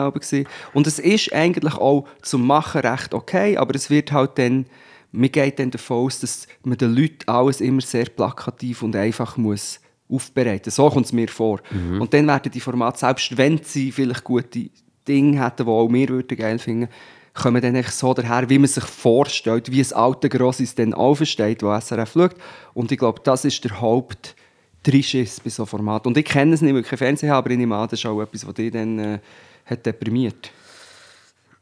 [0.73, 4.65] Und es ist eigentlich auch zum Machen recht okay, aber es wird halt dann
[5.13, 9.37] mir geht dann davon aus, dass man den Leuten alles immer sehr plakativ und einfach
[9.37, 9.81] muss
[10.11, 10.71] aufbereiten.
[10.71, 11.61] So kommt es mir vor.
[12.01, 14.71] Und dann werden die Formate, selbst wenn sie vielleicht gute
[15.07, 16.89] Dinge hätten, die auch wir würden geil finden,
[17.35, 21.79] kommen dann so daher, wie man sich vorstellt, wie ein alter Grossis dann aufsteht, wo
[21.79, 22.35] SRF schaut.
[22.75, 24.35] Und ich glaube, das ist der Haupt
[24.83, 26.07] Trischiss bei so einem Format.
[26.07, 28.01] Und ich kenne es nicht, weil ich kein Fernsehen habe, aber ich nehme an, das
[28.01, 29.19] ist auch etwas, was dich dann äh,
[29.67, 30.51] hat deprimiert.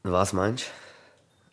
[0.02, 0.85] Was meinst du?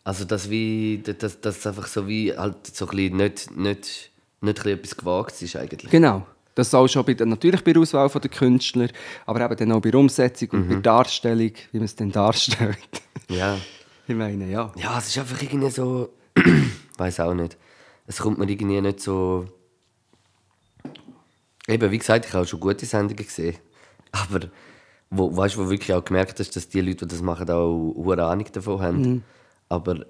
[0.04, 4.10] Also, dass wie, dass, dass einfach so wie halt so ein bisschen nicht, nicht,
[4.42, 5.90] nicht ein etwas gewagt ist eigentlich.
[5.90, 6.26] Genau.
[6.54, 8.88] Das auch schon bei natürlich bei der Auswahl der Künstler,
[9.26, 12.12] aber eben dann auch bei der Umsetzung und bei der Darstellung, wie man es dann
[12.12, 13.02] darstellt.
[13.28, 13.58] Ja.
[14.06, 14.70] ich meine, ja.
[14.76, 16.10] Ja, es ist einfach irgendwie so.
[16.98, 17.56] weiß auch nicht.
[18.06, 19.46] Es kommt mir irgendwie nicht so.
[21.66, 23.56] Eben, wie gesagt, ich habe auch schon gute Sendungen gesehen.
[24.12, 24.46] Aber
[25.10, 28.24] wo, weißt, wo wirklich auch gemerkt hast, dass die Leute, die das machen, auch eine
[28.24, 29.24] Ahnung davon haben.
[29.68, 30.06] Aber,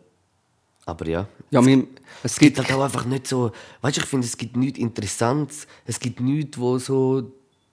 [0.87, 1.29] aber ja.
[1.51, 1.79] Ja, wir,
[2.23, 3.53] es Es gibt gibt, halt auch einfach nicht so.
[3.81, 5.67] Weißt du, ich finde, es gibt nichts Interessantes.
[5.85, 7.33] Es gibt nichts, wo so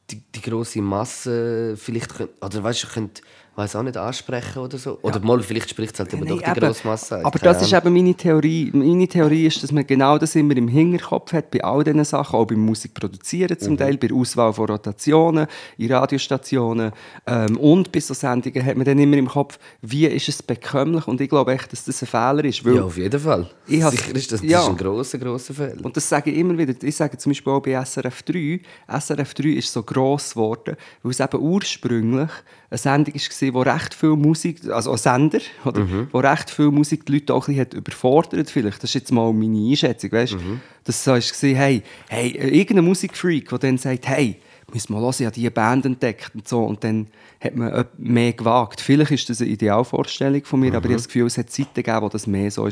[0.09, 3.21] die, die große Masse vielleicht könnt, oder weißt du, könnt,
[3.55, 4.97] weiß auch nicht ansprechen oder so.
[5.01, 6.59] Oder mal vielleicht spricht es halt eben Nein, doch die eben.
[6.59, 7.17] grosse Masse.
[7.17, 7.25] an.
[7.25, 8.71] Aber das ist eben meine Theorie.
[8.73, 12.37] Meine Theorie ist, dass man genau das immer im Hinterkopf hat, bei all diesen Sachen,
[12.39, 13.63] auch beim Musikproduzieren Mhm.
[13.63, 15.47] zum Teil, bei der Auswahl von Rotationen,
[15.77, 16.91] in Radiostationen
[17.27, 21.05] ähm, und bei so Sendungen hat man dann immer im Kopf, wie ist es bekömmlich
[21.07, 22.61] und ich glaube echt, dass das ein Fehler ist.
[22.63, 23.49] Ja, auf jeden Fall.
[23.67, 24.61] Sicher ist das, das ja.
[24.61, 25.83] ist ein grosser, grosser Fehler.
[25.83, 26.73] Und das sage ich immer wieder.
[26.81, 28.61] Ich sage zum Beispiel auch bei SRF 3.
[28.99, 32.29] SRF 3 ist so gross geworden, weil es eben ursprünglich
[32.69, 35.81] eine Sendung war, die recht viel Musik, also ein Sender, oder,
[36.11, 38.77] wo recht viel Musik die Leute auch ein bisschen hat überfordert vielleicht.
[38.77, 40.35] Das ist jetzt mal meine Einschätzung, weißt?
[40.83, 44.37] Dass so ist gesehen, hey, hey, irgendein Musikfreak, der dann sagt, hey,
[44.73, 46.63] müssen wir hören, ich habe diese Band entdeckt und so.
[46.63, 47.07] Und dann
[47.39, 48.81] hat man mehr gewagt.
[48.81, 51.73] Vielleicht ist das eine Idealvorstellung von mir, aber ich habe das Gefühl, es hat Zeiten
[51.73, 52.71] gegeben, wo das mehr so war.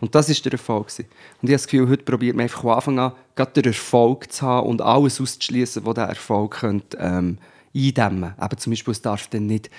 [0.00, 0.88] Und das war der Erfolg.
[0.88, 1.06] gewesen.
[1.42, 4.32] Und ich habe das Gefühl, heute probiert man einfach von Anfang an, gerade den Erfolg
[4.32, 7.38] zu haben und alles auszuschließen, was der Erfolg könnte, ähm,
[7.86, 8.34] eindämmen.
[8.40, 9.70] Eben zum Beispiel, es darf dann nicht,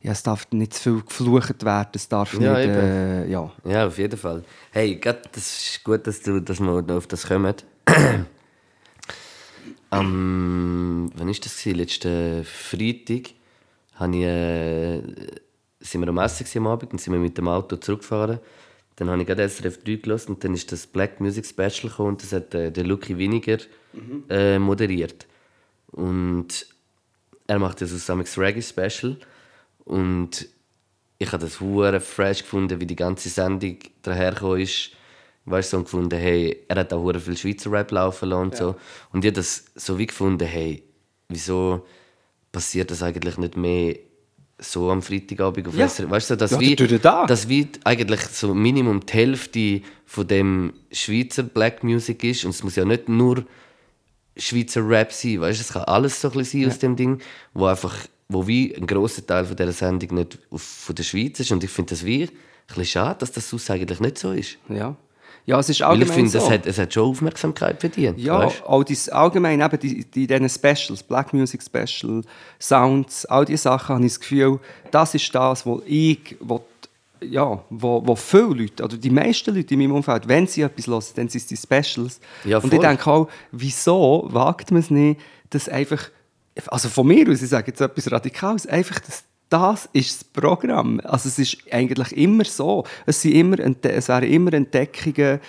[0.00, 3.52] ja, es darf nicht zu viel geflucht werden, es darf Ja, nicht, äh, ja.
[3.64, 4.44] Ja, auf jeden Fall.
[4.70, 7.54] Hey, grad, das ist gut, dass, du, dass wir noch auf das kommen.
[9.90, 11.62] Am, wann war das?
[11.62, 11.78] Gewesen?
[11.78, 13.30] Letzten Freitag
[13.94, 15.02] habe ich, äh,
[15.80, 18.38] sind wir am Essen am Abend und sind wir mit dem Auto zurückgefahren.
[18.96, 22.08] Dann habe ich gerade SRF 3 gelassen und dann ist das Black Music Special gekommen
[22.10, 23.58] und das hat äh, der Lucky Winiger
[24.28, 25.26] äh, moderiert.
[25.86, 26.66] Und
[27.48, 29.16] er macht das Samix Reggae Special
[29.84, 30.46] und
[31.18, 34.90] ich habe das hure fresh gefunden, wie die ganze Sendung dahergekommen ist.
[35.46, 38.56] Weißt du, so gefunden, hey, er hat auch hure viel Schweizer Rap laufen lassen und
[38.56, 38.76] so.
[39.12, 40.84] Und ich habe das so wie gefunden, hey,
[41.28, 41.84] wieso
[42.52, 43.96] passiert das eigentlich nicht mehr
[44.58, 45.88] so am Freitagabend auf Ja.
[45.88, 46.10] SRF?
[46.10, 47.26] Weißt du, dass Ja, wie, Tag.
[47.28, 52.62] dass wie eigentlich so Minimum die Hälfte von dem Schweizer Black Music ist und es
[52.62, 53.44] muss ja nicht nur
[54.38, 57.20] Schweizer Rap sein, weißt du, es kann alles so ein bisschen sein aus dem Ding,
[57.54, 57.94] wo einfach,
[58.28, 61.64] wo wie ein grosser Teil von dieser Sendung nicht auf, von der Schweiz ist und
[61.64, 62.30] ich finde das wie ein
[62.66, 64.58] bisschen schade, dass das sonst eigentlich nicht so ist.
[64.68, 64.96] Ja.
[65.48, 66.38] Ja, es ist Weil ich allgemein finde, so.
[66.38, 68.18] es, hat, es hat schon Aufmerksamkeit verdient.
[68.18, 68.64] Ja, weißt?
[68.64, 72.22] auch dies, allgemein eben die, die, diesen Specials, Black Music Special,
[72.60, 74.60] Sounds, all diese Sachen, habe ich das Gefühl,
[74.90, 76.62] das ist das, wo ich, wo,
[77.22, 80.86] ja, wo, wo viele Leute, oder die meisten Leute in meinem Umfeld, wenn sie etwas
[80.86, 82.20] hören, dann sind es die Specials.
[82.44, 86.10] Ja, Und ich denke auch, wieso wagt man es nicht, dass einfach,
[86.66, 91.00] also von mir aus, ich sage jetzt etwas Radikales, einfach das das ist das Programm.
[91.04, 92.84] Also es ist eigentlich immer so.
[93.06, 95.40] Es, sind immer, es wären immer Entdeckungen,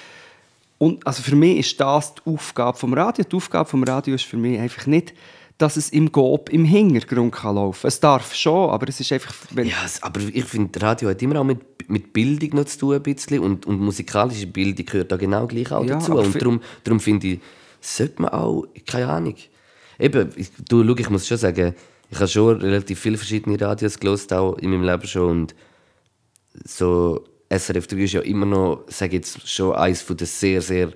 [0.77, 3.25] Und also für mich ist das die Aufgabe vom Radio.
[3.29, 5.13] Die Aufgabe vom Radio ist für mich einfach nicht,
[5.59, 9.35] dass es im Gob im Hintergrund kann laufen Es darf schon, aber es ist einfach...
[9.55, 13.03] Ja, aber ich finde, Radio hat immer auch mit, mit Bildung noch zu tun, ein
[13.03, 13.41] bisschen.
[13.41, 16.15] Und, und musikalische Bildung gehört da genau gleich auch Ja, dazu.
[16.15, 17.39] Und darum, darum finde ich,
[17.81, 19.35] sollte man auch, keine Ahnung.
[19.99, 21.75] Eben, ich, du, schau, ich muss schon sagen,
[22.09, 25.29] ich habe schon relativ viele verschiedene Radios gelost, auch in meinem Leben schon.
[25.29, 25.55] Und
[26.63, 30.61] so SRF 3 ist ja immer noch, sage ich jetzt, schon eines von den sehr,
[30.61, 30.93] sehr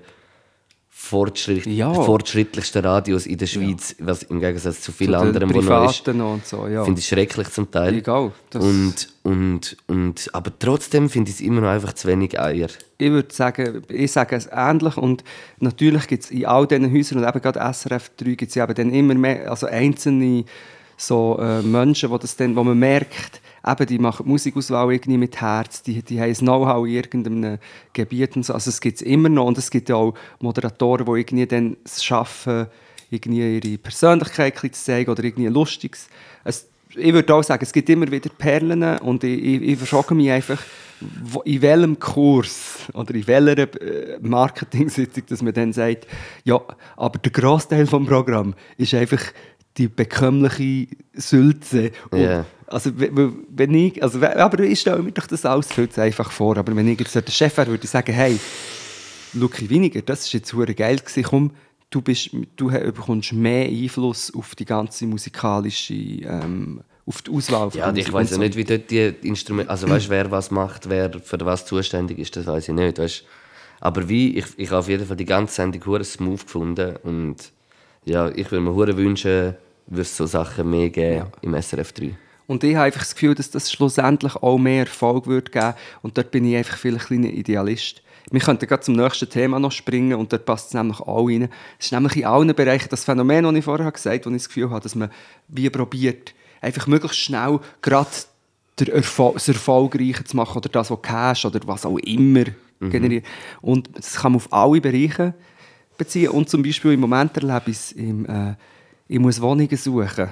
[0.96, 1.92] fortschritt, Ja.
[1.92, 6.06] fortschrittlichsten Radios in der Schweiz, was im Gegensatz zu vielen Zu anderen, wo noch ist.
[6.08, 6.84] Und so, ja.
[6.84, 7.94] Finde ich schrecklich zum Teil.
[7.96, 12.68] Egal, Und, und, und, aber trotzdem finde ich es immer noch einfach zu wenig Eier.
[12.96, 15.24] ich würde sagen, ich sage es ähnlich und
[15.58, 18.64] natürlich gibt es in all diesen Häusern und eben gerade SRF 3 gibt es ja
[18.64, 20.44] eben dann immer mehr, also einzelne
[20.96, 25.40] so äh, Menschen, wo, das dann, wo man merkt, eben, die machen Musikauswahl irgendwie mit
[25.40, 27.58] Herz, die, die haben Know-how in irgendeinem
[27.92, 28.52] Gebiet und so.
[28.54, 32.04] Also es gibt es immer noch und es gibt auch Moderatoren, die irgendwie dann es
[32.04, 32.66] schaffen,
[33.10, 36.08] irgendwie ihre Persönlichkeit zu zeigen oder irgendwie Lustiges.
[36.44, 40.14] Es, ich würde auch sagen, es gibt immer wieder Perlen und ich, ich, ich verschocke
[40.14, 40.60] mich einfach,
[41.22, 46.06] wo, in welchem Kurs oder in welcher äh, Marketing-Sitzung, dass man dann sagt,
[46.44, 46.60] ja,
[46.96, 49.20] aber der Großteil vom Programm ist einfach
[49.76, 51.90] die bekömmliche Sülze.
[52.10, 52.46] Und- Ja.
[52.74, 56.56] Also, wenn ich, also, aber ich stelle mir doch das alles viel zu einfach vor.
[56.56, 58.38] Aber wenn ich jetzt der Chef wäre, würde ich sagen, hey,
[59.32, 61.22] Luki Winiger, das war jetzt hure geil gewesen.
[61.22, 61.50] Komm,
[61.90, 67.70] du, bist, du bekommst mehr Einfluss auf die ganze musikalische, ähm, auf die Auswahl.
[67.74, 71.12] Ja, ich weiß ja nicht, wie dort die Instrumente, also weißt, wer was macht, wer
[71.20, 73.24] für was zuständig ist, das weiß ich nicht, weißt.
[73.80, 77.36] Aber wie, ich, ich habe auf jeden Fall die ganze Sendung hure smooth gefunden und
[78.04, 79.54] ja, ich würde mir hure wünschen,
[79.86, 82.16] würde es so Sachen mehr geben im SRF 3.
[82.46, 85.74] Und ich habe einfach das Gefühl, dass das schlussendlich auch mehr Erfolg wird geben.
[86.02, 88.02] Und dort bin ich einfach vielleicht ein kleiner Idealist.
[88.30, 91.50] Wir könnten gerade zum nächsten Thema noch springen und dort passt es nämlich auch rein.
[91.78, 94.42] Es ist nämlich in allen Bereichen das Phänomen, das ich vorher gesagt habe, wo ich
[94.42, 95.10] das Gefühl habe, dass man
[95.48, 98.08] wie probiert, einfach möglichst schnell gerade
[98.78, 102.44] der Erfol das Erfolgreiche zu machen oder das, was Cash oder was auch immer
[102.80, 103.24] generiert.
[103.60, 105.34] Und das kann man auf alle Bereiche
[105.96, 106.30] beziehen.
[106.30, 108.54] Und zum Beispiel im Moment erlebe ich es, im, äh,
[109.08, 110.28] ich muss Wohnungen suchen.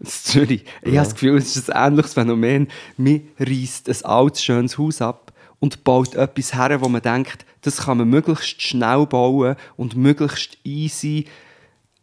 [0.00, 0.64] In Zürich.
[0.82, 2.68] Ich habe das Gefühl, es ist ein ähnliches Phänomen.
[2.96, 7.78] Man reißt ein altes, schönes Haus ab und baut etwas her, wo man denkt, das
[7.78, 11.26] kann man möglichst schnell bauen und möglichst easy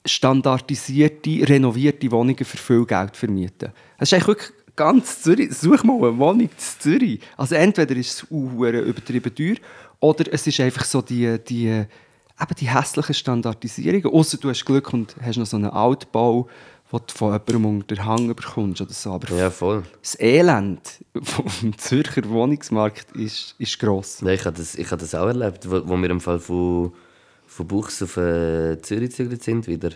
[0.06, 3.72] standardisierte, renovierte Wohnungen für viel Geld vermieten.
[3.98, 5.54] Es ist eigentlich wirklich ganz Zürich.
[5.56, 7.20] Such mal eine Wohnung in Zürich.
[7.38, 9.56] Also entweder ist es übertrieben teuer
[10.00, 14.12] oder es ist einfach so die, die, eben die hässliche Standardisierung.
[14.12, 16.48] Außer du hast Glück und hast noch so einen Altbau,
[16.92, 19.14] wo du von jemandem unter den Hang bekommst oder so.
[19.14, 19.84] Aber Ja, voll.
[20.02, 20.82] das Elend
[21.24, 24.20] vom Zürcher Wohnungsmarkt ist, ist gross.
[24.22, 26.94] Ja, ich habe das, ich habe das auch erlebt, wo, wo wir im Fall von,
[27.48, 29.92] von Buchs auf äh, Zürich gezügelt sind wieder.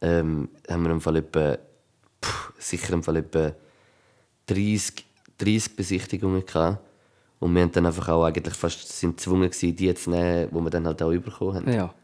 [0.00, 1.56] Ähm, haben wir im Fall etwa,
[2.20, 3.52] puh, sicher im Fall etwa
[4.46, 5.04] 30,
[5.38, 6.78] 30 Besichtigungen gehabt.
[7.38, 10.54] Und wir haben dann einfach auch eigentlich fast sind gezwungen gewesen, die zu nehmen, die
[10.60, 11.72] wir dann halt auch bekommen haben.
[11.72, 11.94] Ja.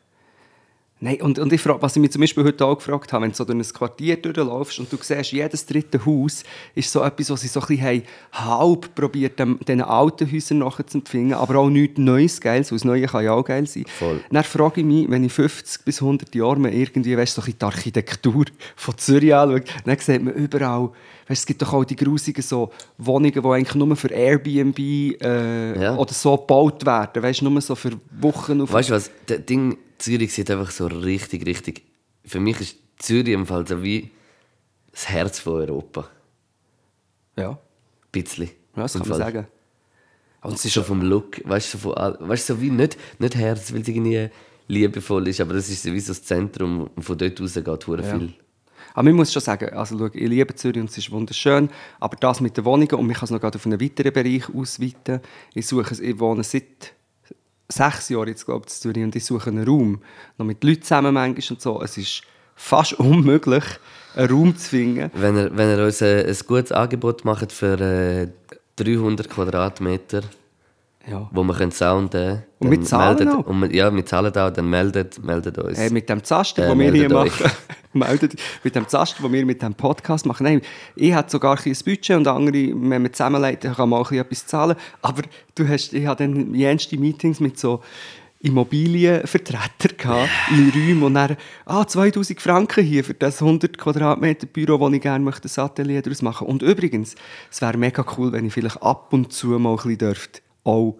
[1.03, 3.31] Nein, und, und ich frage, was ich mich zum Beispiel heute auch gefragt habe, wenn
[3.31, 6.43] du so durch ein Quartier durchlaufst und du siehst, jedes dritte Haus
[6.75, 11.57] ist so etwas, was sie so ein bisschen halb probiert, diesen alten Häusern nachzuempfinden, aber
[11.61, 13.85] auch nichts Neues Geiles, weil das Neue kann ja auch geil sein.
[13.89, 14.21] Voll.
[14.31, 17.45] Dann frage ich mich, wenn ich 50 bis 100 Jahre mal irgendwie weißt, so ein
[17.47, 18.45] bisschen die Architektur
[18.77, 20.91] von Zürich anschaue, dann sieht man überall,
[21.29, 25.83] weißt, es gibt doch auch die grusigen so Wohnungen, die eigentlich nur für Airbnb äh,
[25.83, 25.97] Ja.
[25.97, 29.11] oder so gebaut werden, weißt, nur so für Wochen auf Weißt du was?
[29.27, 31.83] Das Ding, Zürich sieht einfach so richtig, richtig.
[32.25, 34.11] Für mich ist Zürich im Fall so wie
[34.91, 36.09] das Herz von Europa.
[37.37, 37.51] Ja.
[37.51, 37.59] Ein
[38.11, 38.51] bisschen.
[38.77, 39.47] Ja, das kann man sagen.
[40.43, 43.73] Und es ist vom Look, weißt du, so, von weißt, so wie nicht, nicht Herz,
[43.73, 44.31] weil es irgendwie
[44.69, 47.87] liebevoll ist, aber das ist so wie so das Zentrum und von dort aus geht
[47.87, 48.33] hure viel.
[48.95, 52.17] Aber man muss schon sagen, also schau, ich liebe Zürich und es ist wunderschön, aber
[52.17, 55.21] das mit den Wohnungen, und man kann es noch gerade auf einen weiteren Bereich ausweiten,
[55.55, 56.95] ich, suche, ich wohne seit
[57.71, 60.03] sechs Jahren jetzt, glaube ich, Zürich und ich suche einen Raum,
[60.39, 62.23] noch mit Leuten zusammen manchmal und so, es ist
[62.55, 63.65] fast unmöglich,
[64.15, 65.11] einen Raum zu finden.
[65.15, 68.29] Wenn ihr, wenn ihr uns ein, ein gutes Angebot macht für äh,
[68.77, 70.23] 300 Quadratmeter,
[71.09, 71.29] Ja.
[71.33, 73.47] wo wir können sounden Und wir zahlen meldet, auch?
[73.47, 75.79] und wir, Ja, wir zahlen auch, dann meldet, meldet uns.
[75.79, 77.51] Hey, mit dem Zaster, Äh, den wir hier machen,
[77.95, 80.45] meldet, mit dem Zaster, den wir mit dem Podcast machen.
[80.45, 80.61] Nein,
[80.97, 84.19] ich habe sogar ein bisschen Budget und andere, wenn wir zusammenleiten, kann man auch ein
[84.19, 84.77] bisschen etwas zahlen.
[85.01, 85.23] Aber
[85.55, 87.81] du hast, ich habe dann jenste Meetings mit so
[88.43, 91.37] Immobilienvertretern gehabt, in Räumen und dann,
[91.67, 96.03] ah, 2000 Franken hier für das 100 Quadratmeter Büro, wo ich gerne möchte, ein Atelier
[96.03, 96.47] daraus machen.
[96.47, 97.15] Und übrigens,
[97.51, 100.99] es wäre mega cool, wenn ich vielleicht ab und zu mal ein bisschen dürfte, auch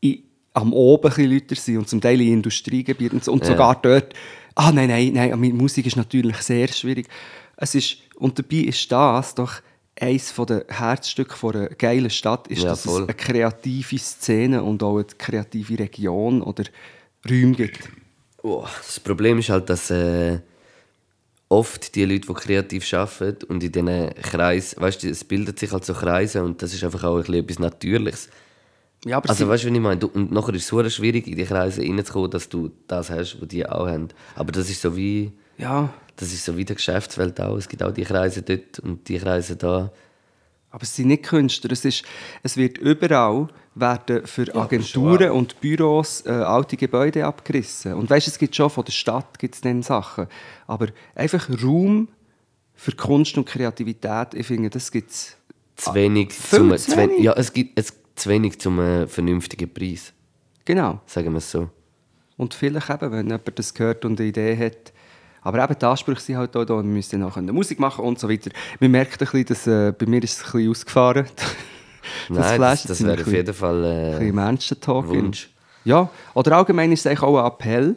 [0.00, 3.32] in, am Oben Leute sind und zum Teil in Industriegebieten und, so.
[3.32, 3.48] und Ja.
[3.52, 4.14] sogar dort,
[4.54, 7.08] ah nein, nein, nein, mit Musik ist natürlich sehr schwierig.
[7.56, 9.54] Es ist, und dabei ist das doch
[10.00, 13.02] eines der Herzstücke von einer geilen Stadt, ist, Ja, dass voll.
[13.02, 16.64] es eine kreative Szene und auch eine kreative Region oder
[17.28, 17.88] Räume gibt.
[18.42, 20.38] Oh, das Problem ist halt, dass äh,
[21.50, 25.70] oft die Leute, die kreativ arbeiten und in diesen Kreisen, weißt du, es bildet sich
[25.70, 28.28] halt so Kreise und das ist einfach auch ein bisschen etwas Natürliches.
[29.04, 29.96] Ja, aber Also sie- weißt du, was ich meine?
[29.98, 33.40] Du, und nachher ist es so schwierig, in die Kreise reinzukommen, dass du das hast,
[33.40, 34.08] was die auch haben.
[34.34, 37.56] Aber das ist so wie, ja, das ist so wie der Geschäftswelt auch.
[37.56, 39.90] Es gibt auch die Kreise dort und die Kreise da.
[40.70, 41.72] Aber es sind nicht Künstler.
[41.72, 42.04] Es, ist,
[42.42, 47.94] es wird überall werden für Agenturen und Büros äh, alte Gebäude abgerissen.
[47.94, 50.26] Und weißt, es gibt schon von der Stadt gibt's dann Sachen.
[50.66, 52.08] Aber einfach Raum
[52.74, 55.36] für Kunst und Kreativität, ich finde, das gibt es.
[55.76, 57.24] Zu wenig viel zum, zu zu wen- wenig?
[57.24, 60.12] Ja, es gibt es, zu wenig zum äh, vernünftigen Preis,
[60.64, 61.00] Genau.
[61.06, 61.68] sagen wir es so.
[62.36, 64.92] Und vielleicht eben, wenn jemand das hört und eine Idee hat.
[65.42, 68.28] Aber eben die Ansprüche sind halt auch da, wir müssen auch Musik machen und so
[68.28, 68.50] weiter.
[68.78, 71.26] Man merkt ein bisschen, dass äh, bei mir ist es ein bisschen ausgefahren.
[72.28, 75.08] Nein, Flash das, das wäre ein auf jeden Fall ein bisschen äh, Menschen-Talk.
[75.08, 75.50] Wunsch.
[75.84, 77.96] Ja, oder allgemein ist es eigentlich auch ein Appell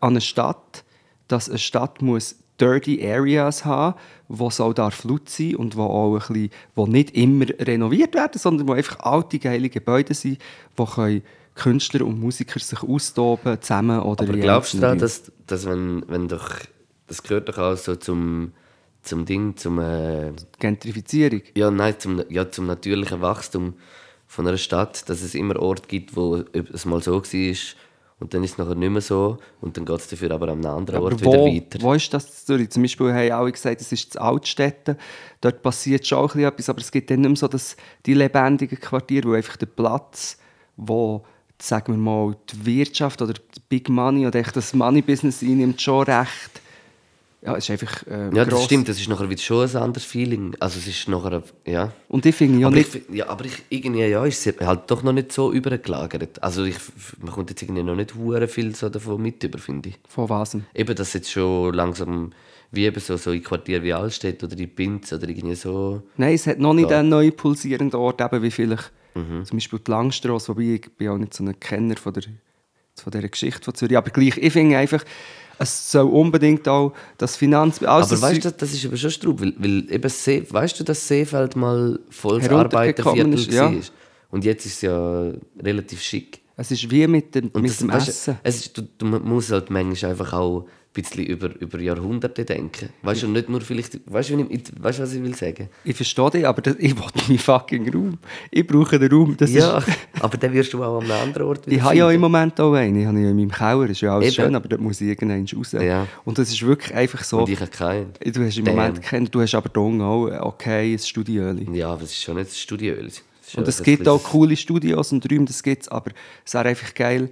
[0.00, 0.84] an eine Stadt,
[1.28, 3.98] dass eine Stadt muss dirty Areas haben,
[4.28, 8.38] wo soll darf laut sein und wo auch ein bisschen, wo nicht immer renoviert werden,
[8.38, 10.38] sondern wo einfach alte geile Gebäude sind,
[10.76, 11.22] wo können
[11.54, 16.28] Künstler und Musiker sich austoben zusammen oder Aber glaubst du daran, dass, dass wenn, wenn
[16.28, 16.50] doch,
[17.06, 18.52] das gehört doch auch so zum,
[19.02, 21.42] zum Ding, zum, äh, Gentrifizierung.
[21.54, 23.74] ja, nein, zum, ja, zum natürlichen Wachstum
[24.26, 27.56] von einer Stadt, dass es immer Orte gibt, wo es mal so war
[28.20, 30.64] und dann ist es nachher nicht mehr so und dann geht es dafür aber an
[30.64, 31.78] einem anderen Ort Aber wo, wieder weiter.
[31.80, 32.70] wo ist das Zürich?
[32.70, 34.96] Zum Beispiel haben alle gesagt, es ist das Altstädte.
[35.40, 38.78] Dort passiert schon auch etwas, aber es gibt dann nicht mehr so das, die lebendigen
[38.78, 40.38] Quartiere, wo einfach der Platz,
[40.76, 41.24] wo,
[41.58, 46.04] sagen wir mal, die Wirtschaft oder die Big Money oder echt das Money-Business einnimmt, schon
[46.04, 46.60] recht.
[47.42, 48.64] Ja, es ist einfach äh, Ja, das gross.
[48.64, 50.54] stimmt, das ist nachher wieder schon ein anderes Feeling.
[50.60, 51.90] Also es ist nachher, ja.
[52.08, 52.94] Und ich finde ja aber, nicht...
[52.94, 56.42] ich, ja, aber ich, irgendwie ja, ist es halt doch noch nicht so übergelagert.
[56.42, 56.76] Also ich,
[57.22, 59.98] man kommt jetzt irgendwie noch nicht hure viel so davon mit über, finde ich.
[60.06, 60.54] Von was?
[60.74, 62.32] Eben, dass jetzt schon langsam,
[62.72, 66.02] wie eben so, so in Quartier wie Altstedt oder in Binz oder irgendwie so.
[66.18, 66.98] Nein, es hat noch nicht Ja.
[67.00, 69.44] einen neuen pulsierenden Ort, eben wie vielleicht Mhm.
[69.44, 72.22] zum Beispiel die Langstrasse, wobei ich bin auch nicht so ein Kenner von, der,
[72.94, 75.04] von dieser Geschichte von Zürich, aber gleich, ich finde einfach,
[75.62, 77.82] es soll unbedingt auch das Finanz...
[77.82, 80.84] Also aber weißt du, das ist aber schon Strub, weil, weil eben See, weißt du,
[80.84, 83.70] dass Seefeld mal volles Heruntergekommen Arbeiterviertel ist, ja.
[83.70, 83.80] war?
[84.30, 85.32] Und jetzt ist es ja
[85.62, 86.40] relativ schick.
[86.56, 88.38] es ist wie mit dem, Und mit das, dem weißt, du, Essen.
[88.42, 92.90] Es ist, du, du musst halt manchmal einfach auch bisschen über, über Jahrhunderte denken.
[93.02, 94.00] Weißt du, nicht nur vielleicht.
[94.06, 94.48] Weißt du,
[94.80, 95.68] weißt was ich will sagen?
[95.84, 98.18] Ich verstehe dich, aber das, ich will meinen fucking Raum.
[98.50, 99.36] Ich brauche den Raum.
[99.36, 99.86] Das ja, ist,
[100.20, 102.20] aber dann wirst du auch an einem anderen Ort wieder ich habe ja im.
[102.20, 103.00] Moment auch einen.
[103.00, 103.82] Ich habe ja in meinem Keller.
[103.82, 104.34] Das ist ja alles Eben.
[104.34, 105.72] schön, aber dort muss ich irgendwann raus.
[105.72, 106.06] Ja.
[106.24, 107.38] Und das ist wirklich einfach so.
[107.38, 108.12] Und ich habe keinen.
[108.20, 108.76] Du hast im Damn.
[108.76, 111.68] Moment keinen, du hast aber Dong auch ein okayes Studioöli.
[111.72, 113.06] Ja, aber es ist schon nicht das Studiöl.
[113.06, 115.88] Es ist schon Und es ein gibt auch coole Studios und Räume, das gibt es,
[115.88, 116.10] aber
[116.44, 117.30] es wäre einfach geil,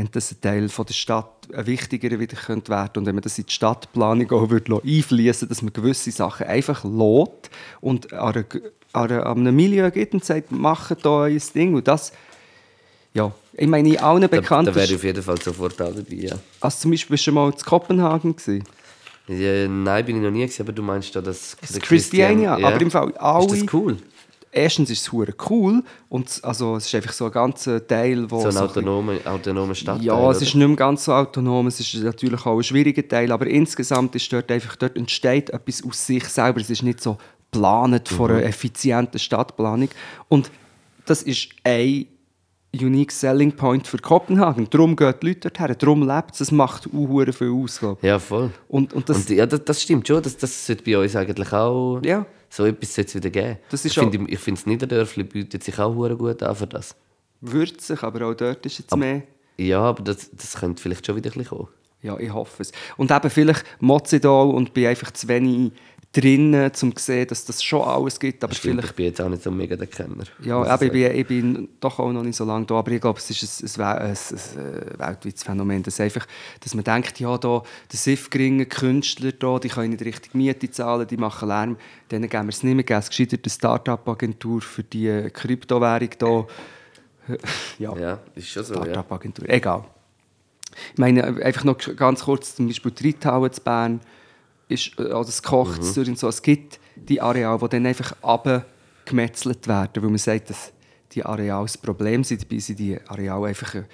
[0.00, 3.22] wenn das ein Teil von der Stadt ein wichtiger wieder könnte werden und wenn man
[3.22, 7.50] das in die Stadtplanung auch würde einfließen dass man gewisse Sachen einfach lässt
[7.82, 8.44] und an,
[8.92, 12.12] einer, an, einem Milieu geht und sagt, macht da euer Ding und das,
[13.12, 14.66] ja, ich meine, in allen Da, bekannten...
[14.66, 16.36] da wäre ich auf jeden Fall sofort auch dabei, ja.
[16.60, 18.64] also zum Beispiel bist du schon mal in Kopenhagen gewesen?
[19.28, 19.68] ja.
[19.68, 21.56] Nein, bin ich noch nie gewesen, aber du meinst da, dass...
[21.60, 23.54] Das der Christiania, Christian- aber im Fall alle...
[23.54, 23.98] Ist das cool?
[24.52, 28.40] Erstens ist es hure cool und also, es ist einfach so ein ganzer Teil, wo
[28.40, 31.78] So ein so autonomer, autonomer Stadtteil, Ja, es ist nicht mehr ganz so autonom, es
[31.78, 36.04] ist natürlich auch ein schwieriger Teil, aber insgesamt ist dort einfach, dort entsteht etwas aus
[36.04, 36.60] sich selber.
[36.60, 37.16] Es ist nicht so
[37.52, 38.36] geplant von Mhm.
[38.38, 39.88] einer effizienten Stadtplanung.
[40.28, 40.50] Und
[41.06, 42.06] das ist ein
[42.74, 44.68] unique selling point für Kopenhagen.
[44.70, 47.78] Darum gehen die Leute dorthin, darum lebt es, es macht auch viel aus.
[47.80, 48.02] glaub.
[48.02, 48.50] Ja, voll.
[48.68, 50.22] Und, und das, Und ja, das, das stimmt schon.
[50.22, 52.26] Das, das sollte bei uns eigentlich auch Ja.
[52.50, 53.58] So etwas sollte es wieder geben.
[53.70, 56.94] Das ist ich finde, ich finde, das Niederdörfli bietet sich auch gut an für das.
[57.40, 59.22] würzt sich, aber auch dort ist jetzt mehr...
[59.56, 61.68] Ja, aber das, das könnte vielleicht schon wieder ein bisschen kommen.
[62.02, 62.72] Ja, ich hoffe es.
[62.96, 63.64] Und eben vielleicht
[64.20, 65.72] da und bin einfach zu wenig
[66.12, 68.42] drinnen, um zu sehen, dass das schon alles gibt.
[68.42, 70.24] Aber Stimmt, vielleicht ich bin jetzt auch nicht so mega der Kenner.
[70.42, 73.00] Ja, aber ich bin, ich bin doch auch noch nicht so lange da, aber ich
[73.00, 76.26] glaube, es ist ein, ein, ein, ein, weltweites Phänomen, dass, einfach,
[76.60, 81.06] dass man denkt, ja, da, die Siffgringen Künstler, da, die können nicht richtig Miete zahlen,
[81.06, 81.76] die machen Lärm,
[82.10, 86.46] denen geben wir es nicht mehr, geben es gescheiter eine Start-up-Agentur für die Kryptowährung da.
[87.78, 88.82] ja, Ja, ist schon so, ja.
[88.82, 89.84] Start-up-Agentur, egal.
[90.92, 94.00] Ich meine, einfach noch ganz kurz, zum Beispiel die Reithauen zu Bern,
[94.70, 97.86] ist, äh, oder das Koch zu Zürich und so, es gibt die Areale, die dann
[97.86, 100.72] einfach abgemetzelt werden, weil man sagt, dass
[101.12, 102.42] die Areale das Problem sind.
[102.42, 103.88] Dabei sind die Areale einfach eine, eben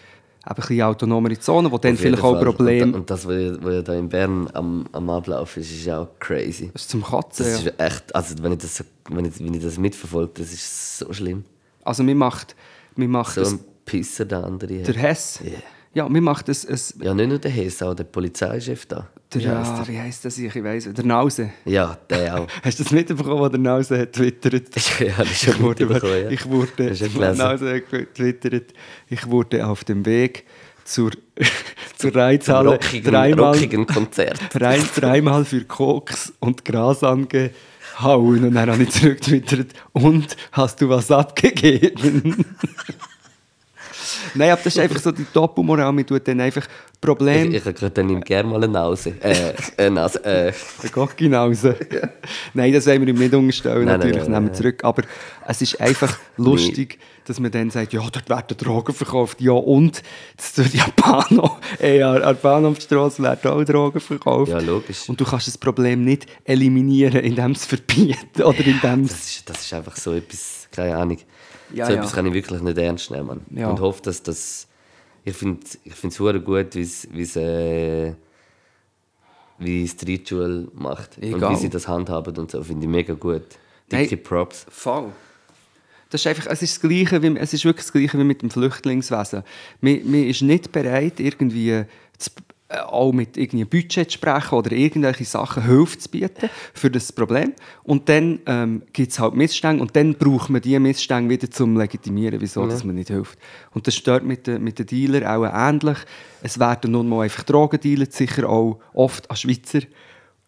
[0.46, 2.40] ein bisschen autonomere Zonen, wo dann vielleicht auch.
[2.40, 2.84] Probleme...
[2.84, 5.72] Und, da- und das, was ja, was ja da in Bern am, am Ablaufen ist,
[5.72, 6.70] ist auch crazy.
[6.72, 7.70] das ist zum Kotzen, Das ja.
[7.70, 11.12] ist echt, also wenn ich das, wenn ich, wenn ich das mitverfolge, das ist so
[11.12, 11.44] schlimm.
[11.82, 12.54] Also mir macht,
[12.96, 14.82] mir macht So das, ein Pisser der andere.
[14.82, 15.40] der Hess...
[15.42, 15.52] Yeah.
[15.94, 16.62] Ja, mir macht das...
[16.62, 19.08] Es, Ja, nicht nur der Hess, auch der Polizeichef da.
[19.38, 20.38] Der, Wie heisst ja, wie heisst das?
[20.38, 20.88] Ich weiss.
[20.92, 21.50] Der Nause.
[21.64, 22.48] Ja, der auch.
[22.62, 24.54] Hast du das mitbekommen, was der Nause hat twittert?
[25.00, 26.30] ja, das ist Ich wurde, ja.
[26.30, 27.36] ich wurde?
[27.36, 28.72] Nause getwittert,
[29.08, 30.44] ich wurde auf dem Weg
[30.84, 31.10] zur,
[31.96, 34.38] zur Reizhalle Rockigen, dreimal, rockigen Konzert.
[34.52, 37.52] drei, dreimal für Koks und Gras angehauen.
[38.44, 42.44] Und dann habe ich zurückgetwittert, und hast du was abgegeben?
[44.34, 45.92] Nein, aber das ist einfach so die Doppelmoral.
[45.92, 47.52] Man tut dann einfach Ich, Problem...
[47.54, 49.14] ich habe dann ihm gerne mal eine Nase.
[49.20, 50.24] Äh, eine Nase.
[50.24, 50.52] Äh,
[50.82, 51.76] Der Gockinause.
[52.54, 54.54] Nein, das wollen wir ihm nicht unterstellen, Nein, nein, natürlich, nein, nehmen wir nein.
[54.54, 54.84] zurück.
[54.84, 55.02] Aber
[55.46, 59.40] es ist einfach lustig, dass man dann sagt, ja, dort werden Drogen verkauft.
[59.40, 60.02] Ja, und
[60.54, 64.52] durch Japano, an der Bahnhofstrasse werden auch Drogen verkauft.
[64.52, 65.08] Ja, logisch.
[65.08, 69.10] Und du kannst das Problem nicht eliminieren, indem es verbieten oder indem es...
[69.10, 71.18] das, ist, das ist einfach so etwas, keine Ahnung.
[71.72, 71.98] Ja, so ja.
[71.98, 73.40] etwas kann ich wirklich nicht ernst nehmen.
[73.50, 73.70] Ja.
[73.70, 74.66] Und hoffe, dass das.
[75.24, 78.14] Ich finde ich es super gut, wie es wie es, äh,
[79.58, 81.16] wie Street Jewel macht.
[81.16, 81.52] Und Egal.
[81.52, 82.62] wie sie das handhaben und so.
[82.62, 83.42] Finde ich mega gut.
[83.90, 84.06] Hey.
[84.06, 84.66] Dicke Props.
[84.68, 85.12] Voll.
[86.10, 88.40] Das ist einfach, es ist das Gleiche, wie, es ist wirklich das Gleiche wie mit
[88.40, 89.42] dem Flüchtlingswesen.
[89.80, 91.84] Man, man ist nicht bereit, irgendwie
[92.16, 92.30] zu,
[92.68, 97.52] auch mit irgendwie Budget zu sprechen oder irgendwelche Sachen Hilfe zu bieten für das Problem.
[97.84, 101.76] Und dann ähm, gibt es halt Missstände und dann braucht man diese Missstände wieder zum
[101.76, 103.38] Legitimieren, wieso dass man nicht hilft.
[103.70, 105.98] Und das stört mit den, mit den Dealern auch ähnlich.
[106.42, 109.80] Es werden nun mal einfach Drogen dealen, sicher auch oft an Schweizer.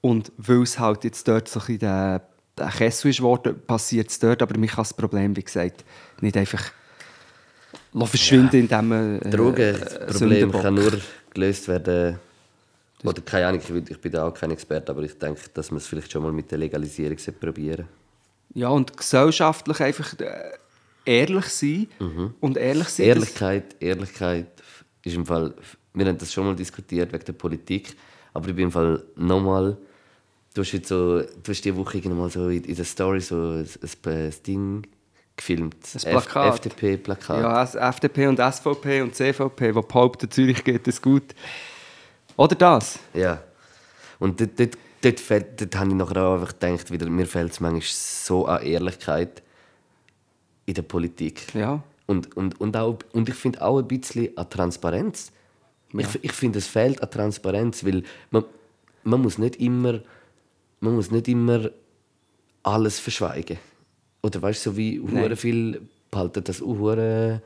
[0.01, 2.23] Und weil es halt jetzt dort so ein bisschen der,
[2.57, 4.43] der Kessel ist worden, passiert es dort.
[4.43, 5.85] Aber mich kann das Problem, wie gesagt,
[6.21, 6.65] nicht einfach
[7.95, 9.21] verschwinden, indem man...
[9.23, 10.93] Äh, Drogenproblem Sündenbock- kann nur
[11.31, 12.19] gelöst werden.
[13.05, 15.87] Oder keine Ahnung, ich, bin da auch kein Experte, aber ich denke, dass man es
[15.87, 17.87] vielleicht schon mal mit der Legalisierung sollte probieren
[18.55, 20.51] Ja, und gesellschaftlich einfach äh,
[21.05, 21.87] ehrlich sein.
[22.41, 23.07] Und ehrlich sein...
[23.07, 24.49] Ehrlichkeit, Ehrlichkeit
[25.05, 25.55] ist im Fall.
[25.95, 27.97] Wir haben das schon mal diskutiert wegen der Politik,
[28.35, 29.77] aber ich bin im Fall nochmal.
[30.55, 33.21] Du hast jetzt so, du hast diese Woche irgendwann mal so in, in der Story
[33.21, 34.87] so ein, ein, ein Ding
[35.39, 35.77] gefilmt.
[35.95, 36.55] Ein Plakat.
[36.55, 37.41] FDP-Plakat.
[37.41, 41.35] Ja, FDP und SVP und CVP, die behaupten, Zürich geht es gut.
[42.37, 42.99] Oder das?
[43.15, 43.43] Ja.
[44.19, 47.53] Und dort, dort, dort, fällt, dort habe ich nachher auch einfach gedacht, wieder, mir fehlt
[47.53, 49.43] es manchmal so an Ehrlichkeit
[50.67, 51.55] in der Politik.
[51.55, 51.83] Ja.
[52.07, 55.33] Und, und, und, auch, und ich finde auch ein bisschen an Transparenz.
[55.93, 58.45] Ich, ich finde, es fehlt an Transparenz, weil man,
[59.05, 60.01] man, muss nicht immer,
[60.81, 61.71] man muss nicht immer
[62.63, 63.59] alles verschweigen.
[64.23, 67.41] Oder weißt du, so wie hure viel behalten das auch hure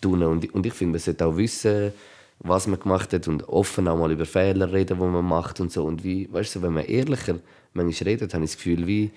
[0.00, 0.22] tun.
[0.22, 1.92] Und, und ich finde, man sollte auch wissen,
[2.40, 5.72] was man gemacht hat und offen auch mal über Fehler reden, die man macht und
[5.72, 5.84] so.
[5.84, 7.36] Und wie, weißt du, wenn man ehrlicher
[7.72, 9.10] manchmal redet, habe ich das Gefühl, wie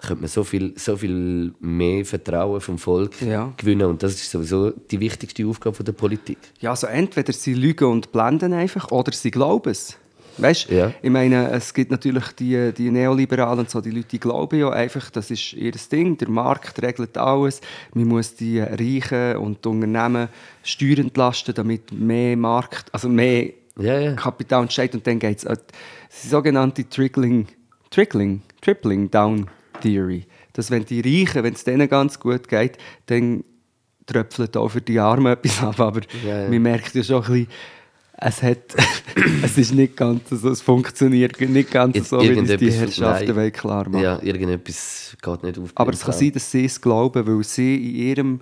[0.00, 3.52] könnte man so viel, so viel mehr Vertrauen vom Volk Ja.
[3.56, 3.86] gewinnen.
[3.88, 6.38] Und das ist sowieso die wichtigste Aufgabe der Politik.
[6.60, 9.96] Ja, also entweder sie lügen und blenden einfach oder sie glauben es.
[10.38, 10.92] Weißt du, Ja.
[11.00, 14.70] ich meine, es gibt natürlich die, die Neoliberalen und so, die Leute die glauben ja
[14.70, 17.60] einfach, das ist ihr Ding, der Markt regelt alles.
[17.94, 20.28] Man muss die Reichen und die Unternehmen
[20.62, 24.12] Steuern entlasten, damit mehr Markt, also mehr Ja, ja.
[24.14, 25.58] Kapital entsteht und dann geht es
[26.22, 27.46] die sogenannte Trickling,
[27.90, 29.48] Trickling, Tripling Down
[29.80, 30.26] Theory.
[30.52, 33.42] Dass wenn die Reichen, wenn es denen ganz gut geht, dann
[34.06, 35.80] tröpfelt auch für die Armen etwas ab.
[35.80, 36.48] Aber ja.
[36.48, 37.46] man merkt ja schon ein bisschen,
[38.16, 38.74] es, hat,
[39.42, 43.34] es ist nicht ganz so, es funktioniert nicht ganz Jetzt so, wie das die Herrschaften
[43.34, 43.52] nein.
[43.52, 44.02] klar machen.
[44.02, 45.70] Ja, irgendetwas geht nicht auf.
[45.74, 48.40] Aber es kann sein, dass sie es glauben, weil sie in, ihrem,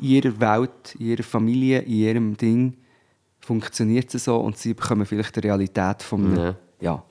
[0.00, 2.74] in ihrer Welt, in ihrer Familie, in ihrem Ding
[3.40, 6.56] funktioniert es so und sie bekommen vielleicht die Realität von Ja.
[6.80, 7.04] ja.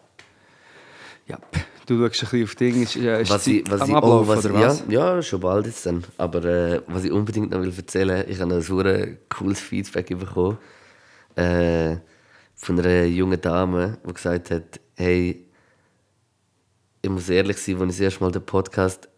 [1.28, 1.38] ja.
[1.86, 4.28] Du schaust ein bisschen auf Dinge, ist, äh, ist Was ich, was ich, Ablauf, oh,
[4.28, 4.84] was, oder was?
[4.88, 6.04] Ja, ja, schon bald jetzt dann.
[6.18, 10.58] Aber äh, was ich unbedingt noch will erzählen ich habe ein super cooles Feedback bekommen
[11.36, 11.98] äh,
[12.56, 15.46] von einer jungen Dame, die gesagt hat, hey,
[17.02, 19.10] ich muss ehrlich sein, als ich das erste Mal den Podcast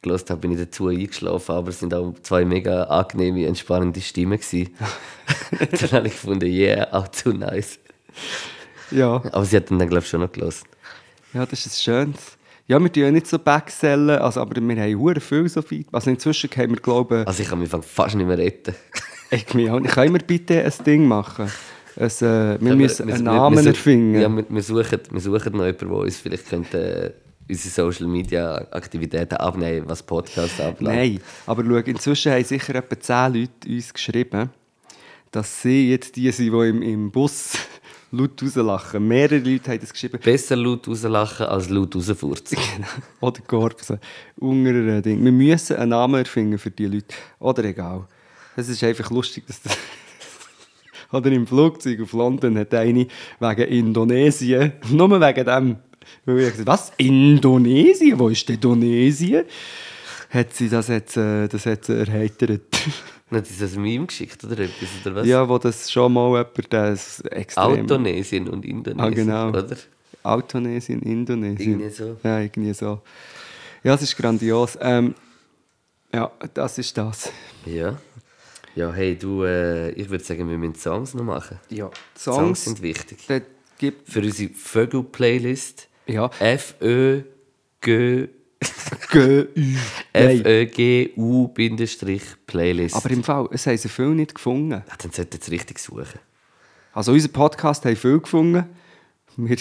[0.00, 4.40] gelesen habe, bin ich dazu eingeschlafen, aber es sind auch zwei mega angenehme, entspannende Stimmen
[5.50, 7.78] dann habe ich gefunden, yeah, auch zu nice.
[8.90, 9.22] Ja.
[9.32, 10.66] Aber sie hat dann, glaube ich, schon noch gelesen.
[11.32, 12.14] ja, das ist schön.
[12.66, 15.94] Ja, wir tun ja nicht so backsellen, also, aber wir haben hure viel so Feedback.
[15.94, 18.74] Also inzwischen haben wir, glaube ich, Also ich kann mich fast nicht mehr retten.
[19.34, 19.46] Ich.
[19.46, 21.50] Können wir bitte ein Ding machen?
[21.96, 24.20] Es, äh, wir Ja, müssen wir- einen wir- Namen wir- erfinden.
[24.20, 26.78] Ja, wir, wir, suchen, wir suchen noch jemanden, der uns vielleicht könnte,
[27.48, 30.96] äh, unsere Social Media Aktivitäten abnehmen, was Podcasts abläuft.
[30.96, 34.50] Nein, aber schau, inzwischen haben sicher etwa 10 Leute uns geschrieben,
[35.30, 37.52] dass sie jetzt die sind, die im, im Bus
[38.10, 39.06] laut rauslachen.
[39.06, 40.18] Mehrere Leute haben das geschrieben.
[40.22, 42.58] Besser laut rauslachen als laut rausfurzen.
[43.20, 43.98] Oder Korpsen.
[44.36, 45.24] Unter einem Ding.
[45.24, 47.14] Wir müssen einen Namen erfinden für die Leute.
[47.38, 48.06] Oder egal.
[48.56, 49.76] Es ist einfach lustig, dass das
[51.12, 53.06] Oder im Flugzeug auf London hat eine
[53.38, 55.76] wegen Indonesien, nur wegen dem,
[56.24, 56.92] weil ich gesagt was?
[56.96, 58.18] Indonesien?
[58.18, 59.44] Wo ist Indonesien?
[60.30, 62.62] Hat sie das jetzt, äh, das sie erheitert.
[63.30, 64.88] Hat sie das Meme geschickt oder etwas?
[65.04, 65.26] Oder was?
[65.26, 67.82] ja, wo das schon mal jemand das extrem...
[67.82, 69.00] Autonesien und Indonesien.
[69.00, 69.48] Ah, genau.
[69.48, 69.76] Oder?
[70.22, 71.80] Autonesien, Indonesien.
[71.80, 72.16] Irgendwie so.
[72.22, 73.00] Ja, irgendwie so.
[73.82, 74.78] Ja, es ist grandios.
[74.80, 75.14] Ähm,
[76.12, 77.32] ja, das ist das.
[77.66, 77.98] Ja.
[78.76, 81.60] Ja, hey, du, äh, ich würde sagen, wir müssen Songs noch machen.
[81.70, 83.18] Ja, Songs, Songs, sind wichtig.
[83.78, 85.88] gibt Für unsere Vögel-Playlist.
[86.06, 88.28] ja F-Ö-G...
[90.12, 92.96] F-Ö-G-U-Playlist.
[92.96, 94.70] Aber im Fall, es haben sie viel nicht gefunden.
[94.72, 96.18] Ja, dann sollten sie richtig suchen.
[96.92, 98.64] Also unser Podcast haben viel gefunden.
[99.36, 99.58] Wir, wir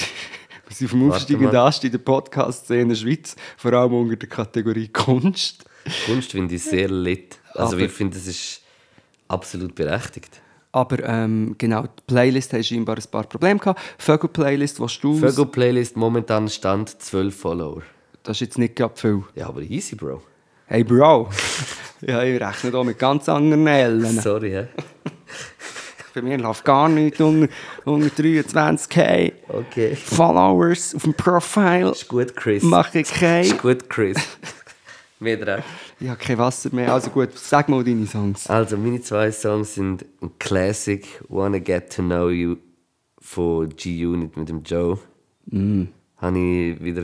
[0.69, 1.55] sind vom aufsteigenden.
[1.55, 5.65] Ast in der Podcast-Szene Schweiz, vor allem unter der Kategorie Kunst.
[6.05, 7.37] Kunst finde ich sehr lit.
[7.53, 8.61] Also Aber- ich finde, das ist
[9.33, 10.41] absolut berechtigt.
[10.71, 13.79] Aber ähm, genau, die Playlist hat scheinbar ein paar Probleme gehabt.
[13.99, 15.15] Vögel-Playlist, was du...
[15.15, 17.83] Vögel-Playlist momentan Stand 12 Follower.
[18.23, 19.23] Das ist jetzt nicht gerade viel.
[19.35, 20.21] Ja, aber easy, Bro.
[20.65, 21.29] Hey Bro,
[22.01, 24.19] ja, ich rechne hier mit ganz anderen Ellen.
[24.19, 24.67] Sorry, hä?
[26.15, 27.51] Bei mir läuft gar nicht unter,
[27.85, 29.95] unter 23k Okay.
[29.95, 31.91] Followers auf dem Profile.
[31.91, 32.63] Ist gut, Chris.
[32.63, 33.43] Mache ich kein.
[33.43, 34.17] Ist gut, Chris.
[35.19, 35.63] Mehr dran.
[36.03, 36.91] Ich habe kein Wasser mehr.
[36.93, 38.47] Also gut, sag mal deine Songs.
[38.47, 42.57] Also, meine zwei Songs sind ein Classic Wanna Get to Know You
[43.19, 44.99] von G-Unit mit dem Joe.
[45.45, 45.85] Mm.
[46.17, 47.03] Habe ich wieder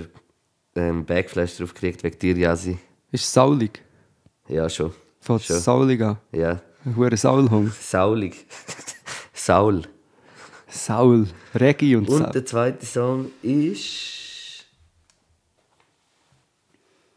[0.76, 2.78] einen Backflash drauf gekriegt wegen dir, Yasi.
[3.14, 3.82] Ist es saulig?
[4.50, 4.92] Ja, schon.
[5.22, 5.60] Von Schon.
[5.60, 6.18] saulig an.
[6.34, 6.62] Ja.
[6.98, 7.72] Hoher Saulhung.
[7.80, 8.46] Saulig.
[9.34, 9.84] Saul.
[10.68, 11.26] Saul.
[11.56, 12.32] Regi und, Und Saul.
[12.32, 14.66] der zweite Song ist.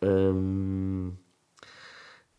[0.00, 1.18] Ähm,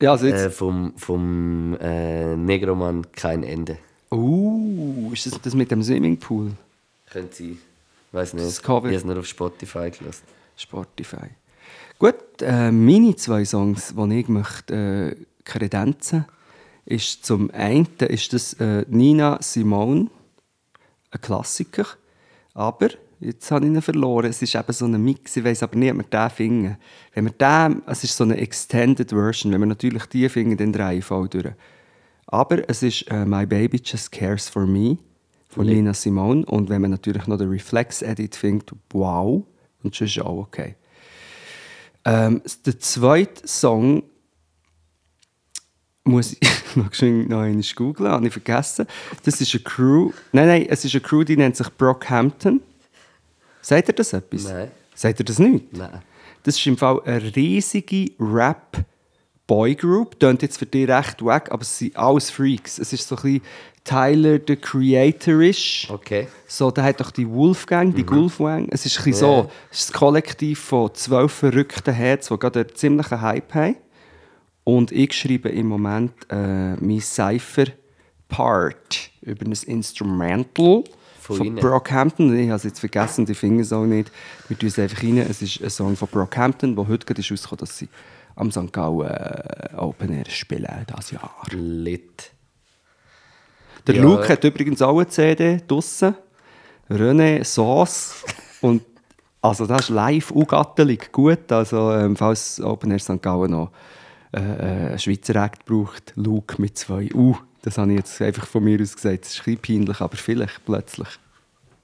[0.01, 0.41] Ja, also jetzt.
[0.41, 3.77] äh, vom vom äh, Negroman Kein Ende.
[4.11, 6.51] Uh, ist das das mit dem Swimmingpool?
[7.09, 7.57] Könnte sein.
[8.11, 8.45] Weiß nicht.
[8.45, 8.59] Das.
[8.59, 10.23] Ich habe es nur auf Spotify gelassen.
[10.55, 11.29] Spotify.
[11.99, 16.25] Gut, äh, meine zwei Songs, die ich möchte äh, kredenzen,
[16.85, 20.09] ist zum einen ist das äh, Nina Simone,
[21.11, 21.85] ein Klassiker,
[22.53, 22.89] aber
[23.23, 24.29] jetzt habe ich ihn verloren.
[24.29, 26.77] Es ist eben so ein Mix, ich weiß aber nicht, ob wir den finden.
[27.13, 30.73] Wenn wir den, es ist so eine Extended Version, wenn wir natürlich die finden, dann
[30.73, 31.53] drehe ich voll durch.
[32.27, 34.97] Aber es ist äh, My Baby Just Cares For Me
[35.49, 39.43] von Nina Simone und wenn man natürlich noch den Reflex-Edit findet, wow,
[39.83, 40.75] und sonst auch okay.
[42.05, 44.03] Ähm, der zweite Song
[46.03, 48.87] muss ich noch schnell noch einmal googeln, habe ich vergessen.
[49.23, 52.61] Das ist eine Crew, nein, nein, es ist eine Crew, die nennt sich Brockhampton.
[53.63, 54.43] Sagt ihr das etwas?
[54.43, 54.69] Nein.
[54.93, 55.75] Sagt ihr das nicht?
[55.75, 56.01] Nein.
[56.43, 60.19] Das ist im Fall eine riesige Rap-Boy-Group.
[60.19, 62.77] Tönt jetzt für dich recht wack, aber es sind alles Freaks.
[62.77, 63.41] Es ist so ein bisschen
[63.85, 65.89] Tyler, the Creator-ish.
[65.89, 66.27] Okay.
[66.47, 68.67] So, der hat doch die Wolfgang, die Wolfgang.
[68.71, 69.43] Es ist ein bisschen Ja.
[69.43, 73.75] so, es ist das Kollektiv von zwölf verrückten Heads, die gerade einen ziemlichen Hype haben.
[74.65, 80.83] Und ich schreibe im Moment äh, mein Cypher-Part über ein Instrumental
[81.23, 81.55] Von von?
[81.55, 82.37] Brockhampton.
[82.37, 84.11] Ich habe es jetzt vergessen, finde es auch nicht.
[84.49, 85.17] Wir tun es einfach rein.
[85.19, 87.87] Es ist ein Song von Brockhampton, der heute gerade ist rausgekommen dass sie
[88.35, 88.73] am St.
[88.73, 91.31] Gallen äh, Open Air spielen dieses Jahr.
[91.51, 92.31] Lit.
[93.87, 94.01] Der Ja.
[94.01, 96.15] Luke hat übrigens auch eine CD draussen.
[96.89, 98.23] René Sauce.
[98.61, 98.83] Und
[99.41, 101.51] also das ist live ungattelig gut.
[101.51, 103.21] Also ähm, falls Open Air St.
[103.21, 103.71] Gallen noch
[104.33, 107.35] äh, äh, einen Schweizer Act braucht, Luke mit zwei U.
[107.63, 109.23] Das habe ich jetzt einfach von mir aus gesagt.
[109.25, 111.07] Das ist ein bisschen peinlich, aber vielleicht plötzlich.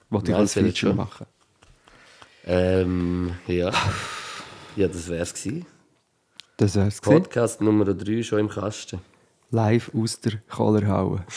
[0.09, 0.95] Wollte ich Ja, als Feature schon.
[0.95, 1.25] machen.
[2.45, 3.71] Ähm, ja.
[4.75, 5.65] Ja, das wär's gewesen.
[6.57, 7.23] Das wär's gewesen.
[7.23, 8.99] Podcast Nummer 3 schon im Kasten.
[9.51, 11.25] Live aus der Kollerhalle.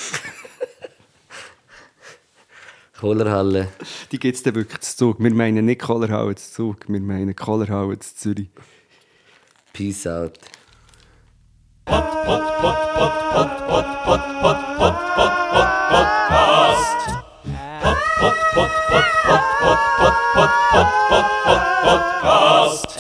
[2.99, 3.69] Kohlerhalle.
[4.13, 5.23] Die gibt es dann wirklich zu Zug.
[5.23, 8.49] Wir meinen nicht Kollerhalle zu Zug, wir meinen Kollerhalle zu Zürich.
[9.73, 10.39] Peace out.
[11.87, 12.23] Podcast.
[21.85, 22.92] Podcast.